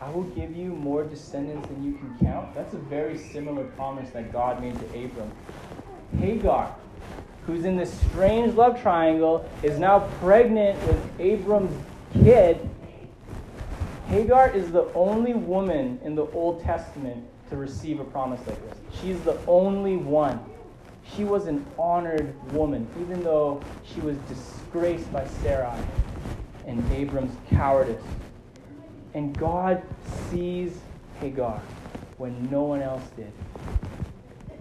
I 0.00 0.10
will 0.10 0.24
give 0.24 0.54
you 0.56 0.70
more 0.70 1.04
descendants 1.04 1.68
than 1.68 1.84
you 1.84 1.92
can 1.92 2.16
count. 2.20 2.52
That's 2.54 2.74
a 2.74 2.78
very 2.78 3.16
similar 3.16 3.64
promise 3.76 4.10
that 4.10 4.32
God 4.32 4.60
made 4.60 4.74
to 4.80 5.04
Abram. 5.04 5.30
Hagar, 6.18 6.74
who's 7.46 7.64
in 7.64 7.76
this 7.76 7.92
strange 8.10 8.54
love 8.54 8.82
triangle, 8.82 9.48
is 9.62 9.78
now 9.78 10.00
pregnant 10.20 10.76
with 10.88 11.20
Abram's 11.20 11.72
kid 12.12 12.68
Hagar 14.12 14.50
is 14.50 14.70
the 14.70 14.92
only 14.92 15.32
woman 15.32 15.98
in 16.04 16.14
the 16.14 16.26
Old 16.32 16.62
Testament 16.62 17.24
to 17.48 17.56
receive 17.56 17.98
a 17.98 18.04
promise 18.04 18.46
like 18.46 18.62
this. 18.68 18.78
She's 19.00 19.18
the 19.22 19.38
only 19.46 19.96
one. 19.96 20.38
She 21.16 21.24
was 21.24 21.46
an 21.46 21.64
honored 21.78 22.34
woman, 22.52 22.86
even 23.00 23.22
though 23.22 23.62
she 23.82 24.02
was 24.02 24.18
disgraced 24.28 25.10
by 25.10 25.26
Sarai 25.26 25.80
and 26.66 26.84
Abram's 26.92 27.34
cowardice. 27.48 28.02
And 29.14 29.34
God 29.38 29.82
sees 30.28 30.78
Hagar, 31.18 31.62
when 32.18 32.50
no 32.50 32.64
one 32.64 32.82
else 32.82 33.04
did. 33.16 33.32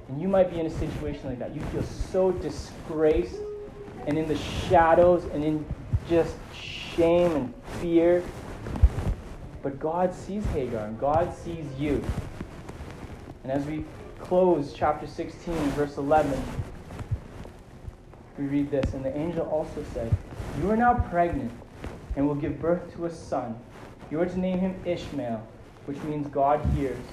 And 0.07 0.21
you 0.21 0.29
might 0.29 0.49
be 0.49 0.61
in 0.61 0.65
a 0.65 0.69
situation 0.69 1.25
like 1.25 1.39
that. 1.39 1.53
You 1.53 1.61
feel 1.73 1.83
so 1.83 2.31
disgraced 2.31 3.35
and 4.07 4.17
in 4.17 4.29
the 4.29 4.37
shadows 4.69 5.25
and 5.33 5.43
in 5.43 5.65
just 6.07 6.35
shame 6.53 7.35
and 7.35 7.53
fear. 7.81 8.23
But 9.63 9.79
God 9.79 10.13
sees 10.13 10.45
Hagar 10.47 10.85
and 10.85 10.99
God 10.99 11.35
sees 11.35 11.65
you. 11.77 12.03
And 13.43 13.51
as 13.51 13.65
we 13.65 13.85
close 14.19 14.73
chapter 14.73 15.07
16, 15.07 15.53
verse 15.71 15.97
11, 15.97 16.41
we 18.37 18.45
read 18.45 18.71
this 18.71 18.93
And 18.93 19.05
the 19.05 19.15
angel 19.15 19.45
also 19.47 19.83
said, 19.93 20.11
You 20.59 20.71
are 20.71 20.77
now 20.77 20.93
pregnant 20.93 21.51
and 22.15 22.27
will 22.27 22.35
give 22.35 22.59
birth 22.59 22.93
to 22.95 23.05
a 23.05 23.11
son. 23.11 23.55
You 24.09 24.19
are 24.19 24.25
to 24.25 24.39
name 24.39 24.59
him 24.59 24.75
Ishmael, 24.85 25.45
which 25.85 26.01
means 26.03 26.27
God 26.27 26.63
hears. 26.75 27.03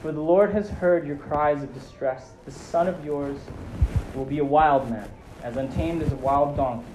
For 0.00 0.12
the 0.12 0.20
Lord 0.20 0.52
has 0.52 0.68
heard 0.68 1.06
your 1.06 1.16
cries 1.16 1.62
of 1.62 1.72
distress. 1.72 2.32
The 2.44 2.50
son 2.50 2.88
of 2.88 3.04
yours 3.04 3.38
will 4.14 4.24
be 4.24 4.38
a 4.38 4.44
wild 4.44 4.90
man, 4.90 5.08
as 5.42 5.56
untamed 5.56 6.02
as 6.02 6.12
a 6.12 6.16
wild 6.16 6.56
donkey. 6.56 6.86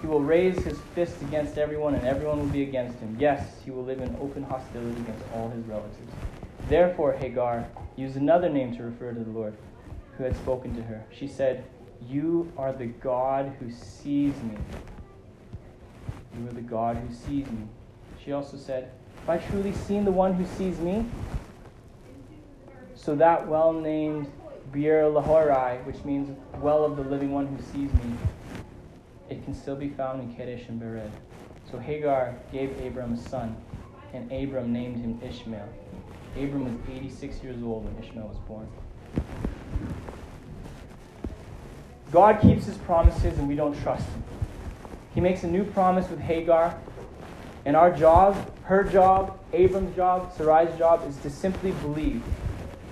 He 0.00 0.06
will 0.06 0.20
raise 0.20 0.62
his 0.62 0.78
fist 0.94 1.20
against 1.22 1.58
everyone, 1.58 1.94
and 1.94 2.06
everyone 2.06 2.38
will 2.38 2.46
be 2.46 2.62
against 2.62 2.98
him. 2.98 3.16
Yes, 3.18 3.60
he 3.64 3.70
will 3.70 3.84
live 3.84 4.00
in 4.00 4.14
open 4.20 4.42
hostility 4.42 5.00
against 5.00 5.24
all 5.32 5.48
his 5.48 5.64
relatives. 5.64 6.12
Therefore, 6.68 7.12
Hagar 7.12 7.66
used 7.96 8.16
another 8.16 8.48
name 8.48 8.76
to 8.76 8.82
refer 8.82 9.12
to 9.12 9.20
the 9.20 9.30
Lord 9.30 9.54
who 10.16 10.24
had 10.24 10.36
spoken 10.36 10.74
to 10.76 10.82
her. 10.82 11.04
She 11.12 11.26
said, 11.26 11.64
You 12.08 12.52
are 12.56 12.72
the 12.72 12.86
God 12.86 13.54
who 13.58 13.70
sees 13.70 14.34
me. 14.42 14.56
You 16.38 16.48
are 16.48 16.52
the 16.52 16.60
God 16.60 16.96
who 16.96 17.14
sees 17.14 17.46
me. 17.46 17.66
She 18.22 18.32
also 18.32 18.56
said, 18.56 18.90
Have 19.20 19.28
I 19.28 19.38
truly 19.38 19.72
seen 19.72 20.04
the 20.04 20.12
one 20.12 20.34
who 20.34 20.44
sees 20.44 20.78
me? 20.78 21.06
So 22.94 23.14
that 23.14 23.46
well 23.46 23.72
named 23.72 24.30
Beer-lahai-roi, 24.72 25.78
which 25.84 26.04
means 26.04 26.36
well 26.60 26.84
of 26.84 26.96
the 26.96 27.04
living 27.04 27.32
one 27.32 27.46
who 27.46 27.62
sees 27.62 27.92
me, 27.92 28.12
it 29.28 29.44
can 29.44 29.54
still 29.54 29.76
be 29.76 29.88
found 29.88 30.22
in 30.22 30.34
Kadesh 30.34 30.68
and 30.68 30.80
Bered. 30.80 31.10
So 31.70 31.78
Hagar 31.78 32.36
gave 32.52 32.80
Abram 32.80 33.14
a 33.14 33.16
son, 33.16 33.56
and 34.12 34.30
Abram 34.30 34.72
named 34.72 34.96
him 34.96 35.20
Ishmael. 35.22 35.68
Abram 36.36 36.64
was 36.64 36.96
86 36.96 37.42
years 37.42 37.62
old 37.62 37.84
when 37.84 38.04
Ishmael 38.04 38.28
was 38.28 38.38
born. 38.46 38.68
God 42.12 42.40
keeps 42.40 42.66
his 42.66 42.78
promises, 42.78 43.36
and 43.38 43.48
we 43.48 43.56
don't 43.56 43.78
trust 43.82 44.06
him. 44.08 44.22
He 45.14 45.20
makes 45.20 45.42
a 45.42 45.48
new 45.48 45.64
promise 45.64 46.08
with 46.08 46.20
Hagar, 46.20 46.78
and 47.64 47.74
our 47.74 47.90
job, 47.90 48.52
her 48.62 48.84
job, 48.84 49.40
Abram's 49.52 49.96
job, 49.96 50.32
Sarai's 50.36 50.76
job, 50.78 51.08
is 51.08 51.16
to 51.18 51.30
simply 51.30 51.72
believe, 51.72 52.22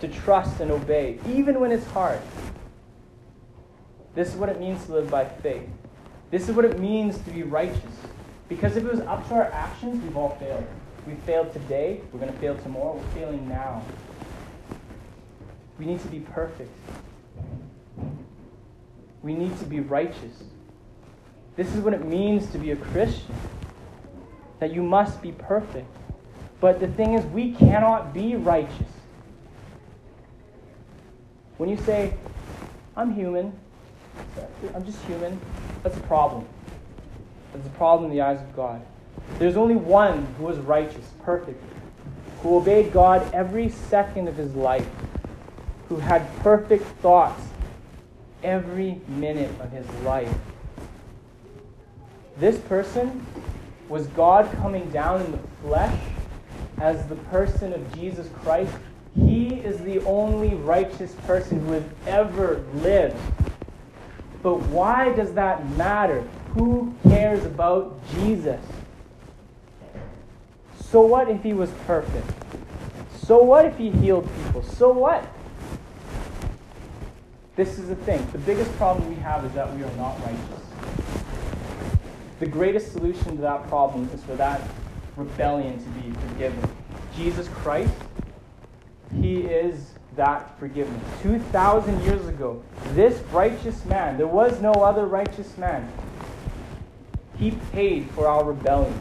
to 0.00 0.08
trust 0.08 0.60
and 0.60 0.70
obey, 0.72 1.20
even 1.28 1.60
when 1.60 1.70
it's 1.70 1.86
hard. 1.86 2.20
This 4.14 4.28
is 4.28 4.34
what 4.34 4.48
it 4.48 4.58
means 4.58 4.84
to 4.86 4.94
live 4.94 5.10
by 5.10 5.26
faith. 5.26 5.68
This 6.34 6.48
is 6.48 6.56
what 6.56 6.64
it 6.64 6.80
means 6.80 7.16
to 7.18 7.30
be 7.30 7.44
righteous. 7.44 7.94
Because 8.48 8.76
if 8.76 8.84
it 8.84 8.90
was 8.90 8.98
up 9.02 9.28
to 9.28 9.34
our 9.34 9.44
actions, 9.52 10.02
we've 10.02 10.16
all 10.16 10.30
failed. 10.30 10.66
We 11.06 11.14
failed 11.26 11.52
today, 11.52 12.00
we're 12.10 12.18
going 12.18 12.32
to 12.32 12.38
fail 12.40 12.56
tomorrow, 12.56 12.96
we're 12.96 13.20
failing 13.20 13.48
now. 13.48 13.84
We 15.78 15.86
need 15.86 16.00
to 16.00 16.08
be 16.08 16.18
perfect. 16.18 16.72
We 19.22 19.34
need 19.34 19.56
to 19.60 19.64
be 19.64 19.78
righteous. 19.78 20.42
This 21.54 21.72
is 21.72 21.80
what 21.82 21.94
it 21.94 22.04
means 22.04 22.50
to 22.50 22.58
be 22.58 22.72
a 22.72 22.76
Christian. 22.76 23.36
That 24.58 24.72
you 24.72 24.82
must 24.82 25.22
be 25.22 25.30
perfect. 25.30 25.86
But 26.60 26.80
the 26.80 26.88
thing 26.88 27.14
is, 27.14 27.24
we 27.26 27.52
cannot 27.52 28.12
be 28.12 28.34
righteous. 28.34 28.90
When 31.58 31.68
you 31.68 31.76
say, 31.76 32.14
I'm 32.96 33.14
human, 33.14 33.56
I'm 34.74 34.84
just 34.84 35.00
human, 35.04 35.40
that's 35.84 35.96
a 35.96 36.00
problem. 36.00 36.46
That's 37.52 37.66
a 37.66 37.70
problem 37.70 38.10
in 38.10 38.16
the 38.16 38.22
eyes 38.22 38.40
of 38.40 38.56
God. 38.56 38.82
There's 39.38 39.56
only 39.56 39.76
one 39.76 40.26
who 40.38 40.44
was 40.44 40.58
righteous, 40.58 41.04
perfect, 41.22 41.62
who 42.40 42.56
obeyed 42.56 42.92
God 42.92 43.32
every 43.32 43.68
second 43.68 44.26
of 44.26 44.36
his 44.36 44.54
life, 44.54 44.88
who 45.88 45.96
had 45.96 46.26
perfect 46.40 46.84
thoughts 47.00 47.40
every 48.42 49.00
minute 49.08 49.50
of 49.60 49.70
his 49.70 49.88
life. 50.02 50.34
This 52.38 52.58
person 52.58 53.24
was 53.88 54.06
God 54.08 54.50
coming 54.56 54.88
down 54.90 55.20
in 55.20 55.32
the 55.32 55.38
flesh 55.62 56.00
as 56.78 57.06
the 57.08 57.16
person 57.16 57.74
of 57.74 57.94
Jesus 57.94 58.28
Christ. 58.42 58.72
He 59.14 59.56
is 59.56 59.78
the 59.80 60.00
only 60.06 60.54
righteous 60.54 61.14
person 61.26 61.60
who 61.66 61.72
has 61.72 61.84
ever 62.06 62.64
lived. 62.76 63.16
But 64.44 64.60
why 64.66 65.08
does 65.14 65.32
that 65.32 65.66
matter? 65.70 66.20
Who 66.52 66.94
cares 67.08 67.42
about 67.46 67.98
Jesus? 68.12 68.60
So 70.78 71.00
what 71.00 71.30
if 71.30 71.42
he 71.42 71.54
was 71.54 71.70
perfect? 71.86 72.30
So 73.16 73.42
what 73.42 73.64
if 73.64 73.78
he 73.78 73.88
healed 73.88 74.28
people? 74.44 74.62
So 74.62 74.92
what? 74.92 75.26
This 77.56 77.78
is 77.78 77.88
the 77.88 77.96
thing. 77.96 78.24
The 78.32 78.38
biggest 78.38 78.70
problem 78.76 79.08
we 79.08 79.14
have 79.22 79.46
is 79.46 79.52
that 79.52 79.74
we 79.74 79.82
are 79.82 79.96
not 79.96 80.20
righteous. 80.20 80.64
The 82.38 82.46
greatest 82.46 82.92
solution 82.92 83.36
to 83.36 83.42
that 83.42 83.66
problem 83.68 84.10
is 84.12 84.22
for 84.24 84.36
that 84.36 84.60
rebellion 85.16 85.82
to 85.82 85.88
be 86.00 86.10
forgiven. 86.28 86.68
Jesus 87.16 87.48
Christ, 87.48 87.94
he 89.22 89.38
is 89.38 89.93
that 90.16 90.58
forgiveness. 90.58 91.02
2,000 91.22 92.02
years 92.02 92.26
ago, 92.28 92.62
this 92.92 93.20
righteous 93.32 93.84
man, 93.84 94.16
there 94.16 94.26
was 94.26 94.60
no 94.60 94.72
other 94.72 95.06
righteous 95.06 95.56
man, 95.58 95.90
he 97.36 97.52
paid 97.72 98.08
for 98.10 98.28
our 98.28 98.44
rebellion. 98.44 99.00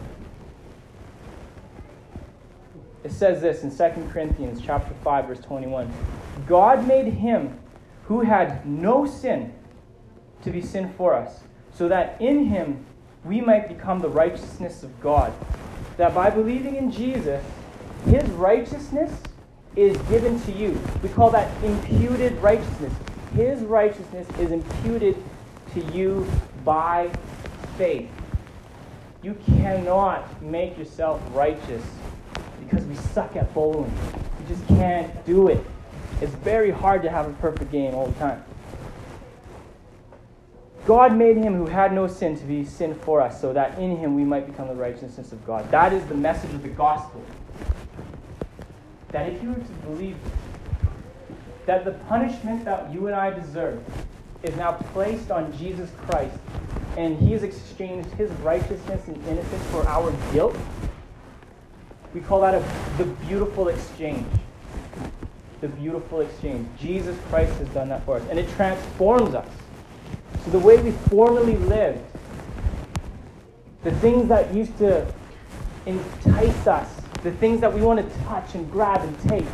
It 3.04 3.12
says 3.12 3.42
this 3.42 3.64
in 3.64 3.70
2 3.70 4.10
Corinthians 4.12 4.62
chapter 4.64 4.94
5 5.04 5.28
verse 5.28 5.40
21. 5.42 5.92
God 6.48 6.88
made 6.88 7.14
him 7.14 7.60
who 8.06 8.22
had 8.22 8.66
no 8.66 9.06
sin 9.06 9.54
to 10.44 10.52
be 10.52 10.62
sin 10.62 10.94
for 10.98 11.14
us, 11.14 11.42
so 11.74 11.88
that 11.88 12.20
in 12.22 12.46
him 12.46 12.86
we 13.24 13.40
might 13.40 13.68
become 13.68 14.00
the 14.00 14.10
righteousness 14.10 14.84
of 14.84 15.00
God. 15.02 15.34
That 15.98 16.14
by 16.14 16.30
believing 16.30 16.76
in 16.76 16.92
Jesus, 16.92 17.44
his 18.06 18.24
righteousness 18.32 19.12
is 19.76 19.98
given 20.10 20.40
to 20.42 20.52
you. 20.52 20.80
We 21.02 21.10
call 21.10 21.30
that 21.32 21.52
imputed 21.64 22.34
righteousness. 22.38 22.94
His 23.36 23.62
righteousness 23.62 24.28
is 24.40 24.52
imputed 24.52 25.16
to 25.74 25.82
you 25.92 26.30
by 26.64 27.10
faith. 27.78 28.10
You 29.24 29.36
cannot 29.58 30.42
make 30.42 30.78
yourself 30.78 31.22
righteous 31.34 31.84
because 32.60 32.86
we 32.86 32.96
suck 32.96 33.36
at 33.36 33.52
bowling. 33.54 33.92
You 34.40 34.56
just 34.56 34.68
can't 34.68 35.26
do 35.26 35.48
it. 35.48 35.64
It's 36.22 36.34
very 36.36 36.72
hard 36.72 37.02
to 37.04 37.10
have 37.10 37.28
a 37.28 37.34
perfect 37.34 37.72
game 37.72 37.96
all 37.96 38.08
the 38.08 38.20
time. 38.20 38.44
God 40.86 41.16
made 41.16 41.38
him 41.38 41.56
who 41.56 41.66
had 41.66 41.94
no 41.94 42.08
sin 42.08 42.38
to 42.38 42.44
be 42.44 42.66
sin 42.66 42.94
for 42.94 43.22
us, 43.22 43.40
so 43.40 43.54
that 43.54 43.80
in 43.80 43.98
him 43.98 44.16
we 44.16 44.26
might 44.26 44.46
become 44.46 44.68
the 44.68 44.76
righteousness 44.76 45.32
of 45.32 45.46
God. 45.46 45.70
That 45.72 45.94
is 45.94 46.06
the 46.08 46.16
message 46.16 46.54
of 46.54 46.62
the 46.62 46.70
gospel 46.70 47.24
that 49.14 49.30
if 49.30 49.42
you 49.42 49.50
were 49.50 49.56
to 49.56 49.74
believe 49.86 50.18
that 51.66 51.86
the 51.86 51.92
punishment 52.10 52.66
that 52.66 52.92
you 52.92 53.08
and 53.08 53.16
I 53.16 53.30
deserve 53.30 53.82
is 54.42 54.54
now 54.58 54.74
placed 54.74 55.32
on 55.32 55.56
Jesus 55.58 55.90
Christ, 56.06 56.38
and 56.98 57.18
he 57.18 57.32
has 57.32 57.44
exchanged 57.44 58.10
his 58.12 58.30
righteousness 58.42 59.08
and 59.08 59.16
innocence 59.28 59.64
for 59.68 59.88
our 59.88 60.14
guilt, 60.34 60.58
we 62.14 62.22
call 62.22 62.42
that 62.42 62.54
a, 62.54 62.98
the 62.98 63.06
beautiful 63.26 63.70
exchange. 63.70 64.28
The 65.62 65.70
beautiful 65.70 66.22
exchange. 66.22 66.68
Jesus 66.78 67.18
Christ 67.30 67.54
has 67.60 67.70
done 67.70 67.90
that 67.90 68.04
for 68.06 68.18
us, 68.18 68.24
and 68.30 68.38
it 68.38 68.50
transforms 68.52 69.34
us. 69.34 69.48
So 70.44 70.52
the 70.52 70.60
way 70.60 70.78
we 70.82 70.92
formerly 70.92 71.56
lived, 71.56 72.04
the 73.84 73.92
things 73.96 74.28
that 74.28 74.54
used 74.54 74.78
to 74.80 75.06
entice 75.86 76.68
us 76.68 77.03
the 77.24 77.32
things 77.32 77.62
that 77.62 77.74
we 77.74 77.82
want 77.82 78.00
to 78.00 78.20
touch 78.26 78.54
and 78.54 78.70
grab 78.70 79.02
and 79.02 79.20
take. 79.30 79.46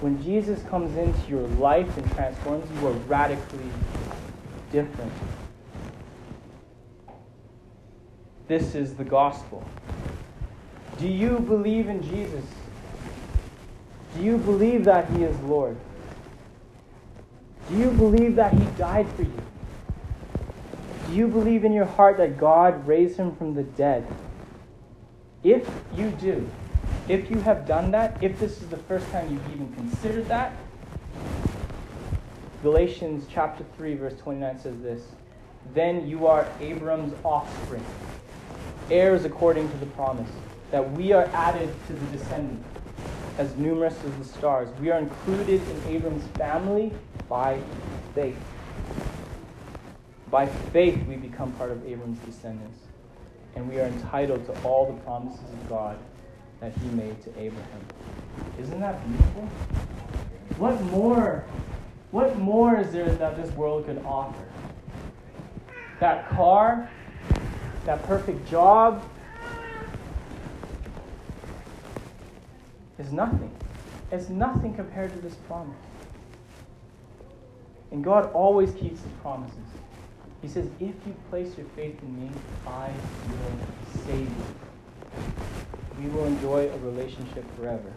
When 0.00 0.20
Jesus 0.20 0.60
comes 0.64 0.96
into 0.98 1.30
your 1.30 1.46
life 1.58 1.96
and 1.96 2.12
transforms 2.12 2.68
you, 2.80 2.88
are 2.88 2.92
radically 2.92 3.70
different. 4.72 5.12
This 8.48 8.74
is 8.74 8.94
the 8.94 9.04
gospel. 9.04 9.64
Do 10.98 11.06
you 11.06 11.38
believe 11.38 11.88
in 11.88 12.02
Jesus? 12.02 12.44
Do 14.16 14.24
you 14.24 14.38
believe 14.38 14.84
that 14.84 15.08
He 15.10 15.22
is 15.22 15.38
Lord? 15.40 15.76
Do 17.68 17.76
you 17.76 17.92
believe 17.92 18.34
that 18.36 18.52
He 18.52 18.64
died 18.76 19.06
for 19.12 19.22
you? 19.22 19.42
Do 21.08 21.14
you 21.14 21.28
believe 21.28 21.64
in 21.64 21.72
your 21.72 21.84
heart 21.84 22.16
that 22.18 22.38
God 22.38 22.86
raised 22.88 23.16
Him 23.16 23.36
from 23.36 23.54
the 23.54 23.62
dead? 23.62 24.04
If 25.44 25.68
you 25.96 26.10
do, 26.10 26.48
if 27.08 27.28
you 27.28 27.40
have 27.40 27.66
done 27.66 27.90
that, 27.90 28.16
if 28.22 28.38
this 28.38 28.62
is 28.62 28.68
the 28.68 28.76
first 28.76 29.10
time 29.10 29.32
you've 29.32 29.52
even 29.52 29.72
considered 29.74 30.28
that, 30.28 30.52
Galatians 32.62 33.26
chapter 33.28 33.64
3, 33.76 33.94
verse 33.96 34.14
29 34.20 34.60
says 34.60 34.80
this 34.82 35.02
Then 35.74 36.06
you 36.06 36.28
are 36.28 36.46
Abram's 36.60 37.12
offspring, 37.24 37.84
heirs 38.88 39.24
according 39.24 39.68
to 39.68 39.76
the 39.78 39.86
promise, 39.86 40.30
that 40.70 40.92
we 40.92 41.12
are 41.12 41.24
added 41.32 41.74
to 41.88 41.92
the 41.92 42.06
descendant, 42.16 42.64
as 43.36 43.56
numerous 43.56 43.96
as 44.04 44.14
the 44.16 44.24
stars. 44.24 44.68
We 44.80 44.92
are 44.92 45.00
included 45.00 45.60
in 45.60 45.96
Abram's 45.96 46.26
family 46.38 46.92
by 47.28 47.58
faith. 48.14 48.38
By 50.30 50.46
faith, 50.46 51.04
we 51.08 51.16
become 51.16 51.50
part 51.52 51.72
of 51.72 51.84
Abram's 51.84 52.20
descendants, 52.20 52.78
and 53.54 53.68
we 53.68 53.78
are 53.78 53.86
entitled 53.86 54.44
to 54.46 54.62
all 54.62 54.86
the 54.86 54.98
promises 55.02 55.40
of 55.40 55.68
God 55.68 55.98
that 56.60 56.72
he 56.78 56.88
made 56.90 57.20
to 57.22 57.30
Abraham. 57.38 57.80
Isn't 58.60 58.80
that 58.80 59.06
beautiful? 59.06 59.42
What 60.58 60.80
more? 60.84 61.44
What 62.10 62.38
more 62.38 62.78
is 62.78 62.92
there 62.92 63.08
that 63.08 63.36
this 63.36 63.50
world 63.54 63.86
could 63.86 64.02
offer? 64.04 64.44
That 66.00 66.28
car, 66.30 66.90
that 67.84 68.02
perfect 68.04 68.48
job, 68.48 69.02
is 72.98 73.12
nothing. 73.12 73.50
It's 74.10 74.28
nothing 74.28 74.74
compared 74.74 75.12
to 75.12 75.18
this 75.20 75.34
promise. 75.46 75.76
And 77.90 78.02
God 78.04 78.30
always 78.32 78.72
keeps 78.72 79.00
his 79.00 79.12
promises. 79.20 79.56
He 80.42 80.48
says, 80.48 80.66
If 80.80 80.94
you 81.06 81.14
place 81.30 81.56
your 81.56 81.66
faith 81.76 82.02
in 82.02 82.20
me, 82.20 82.30
I 82.66 82.90
will 83.28 84.02
save 84.04 84.28
you. 84.28 84.44
We 86.02 86.08
will 86.08 86.24
enjoy 86.26 86.68
a 86.68 86.78
relationship 86.78 87.44
forever. 87.56 87.92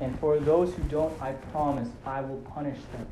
And 0.00 0.18
for 0.18 0.38
those 0.40 0.74
who 0.74 0.82
don't, 0.84 1.20
I 1.20 1.32
promise 1.52 1.88
I 2.06 2.22
will 2.22 2.38
punish 2.38 2.78
them. 2.92 3.06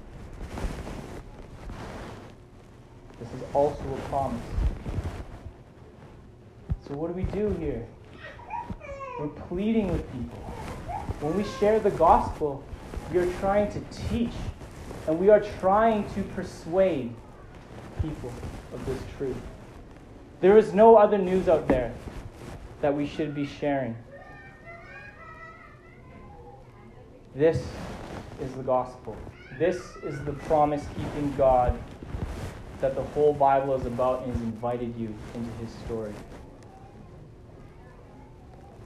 This 3.21 3.29
is 3.35 3.43
also 3.53 3.83
a 3.83 4.09
promise. 4.09 4.41
So, 6.87 6.95
what 6.95 7.09
do 7.09 7.13
we 7.13 7.25
do 7.25 7.51
here? 7.61 7.87
We're 9.21 9.29
pleading 9.29 9.93
with 9.93 10.11
people. 10.13 10.39
When 11.21 11.37
we 11.37 11.45
share 11.59 11.81
the 11.81 11.91
gospel, 11.91 12.65
we 13.13 13.19
are 13.19 13.31
trying 13.35 13.71
to 13.73 13.81
teach 14.09 14.33
and 15.07 15.19
we 15.19 15.29
are 15.29 15.41
trying 15.41 16.09
to 16.15 16.23
persuade 16.23 17.13
people 18.03 18.33
of 18.73 18.85
this 18.87 18.99
truth. 19.17 19.37
There 20.41 20.57
is 20.57 20.73
no 20.73 20.97
other 20.97 21.19
news 21.19 21.49
out 21.49 21.67
there 21.69 21.93
that 22.81 22.95
we 22.95 23.07
should 23.07 23.35
be 23.35 23.47
sharing. 23.47 23.97
This 27.35 27.65
is 28.41 28.53
the 28.53 28.63
gospel. 28.63 29.17
This 29.59 29.77
is 30.05 30.23
the 30.25 30.33
promise 30.33 30.85
keeping 30.97 31.35
God 31.37 31.79
that 32.81 32.95
the 32.95 33.03
whole 33.03 33.33
Bible 33.33 33.75
is 33.75 33.87
about 33.87 34.23
and 34.23 34.33
has 34.33 34.43
invited 34.43 34.95
you 34.97 35.13
into 35.35 35.51
his 35.61 35.71
story. 35.85 36.15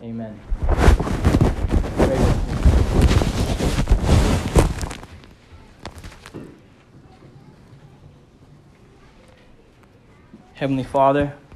Amen. 0.03 0.39
Heavenly 10.63 10.85
Father, 10.85 11.35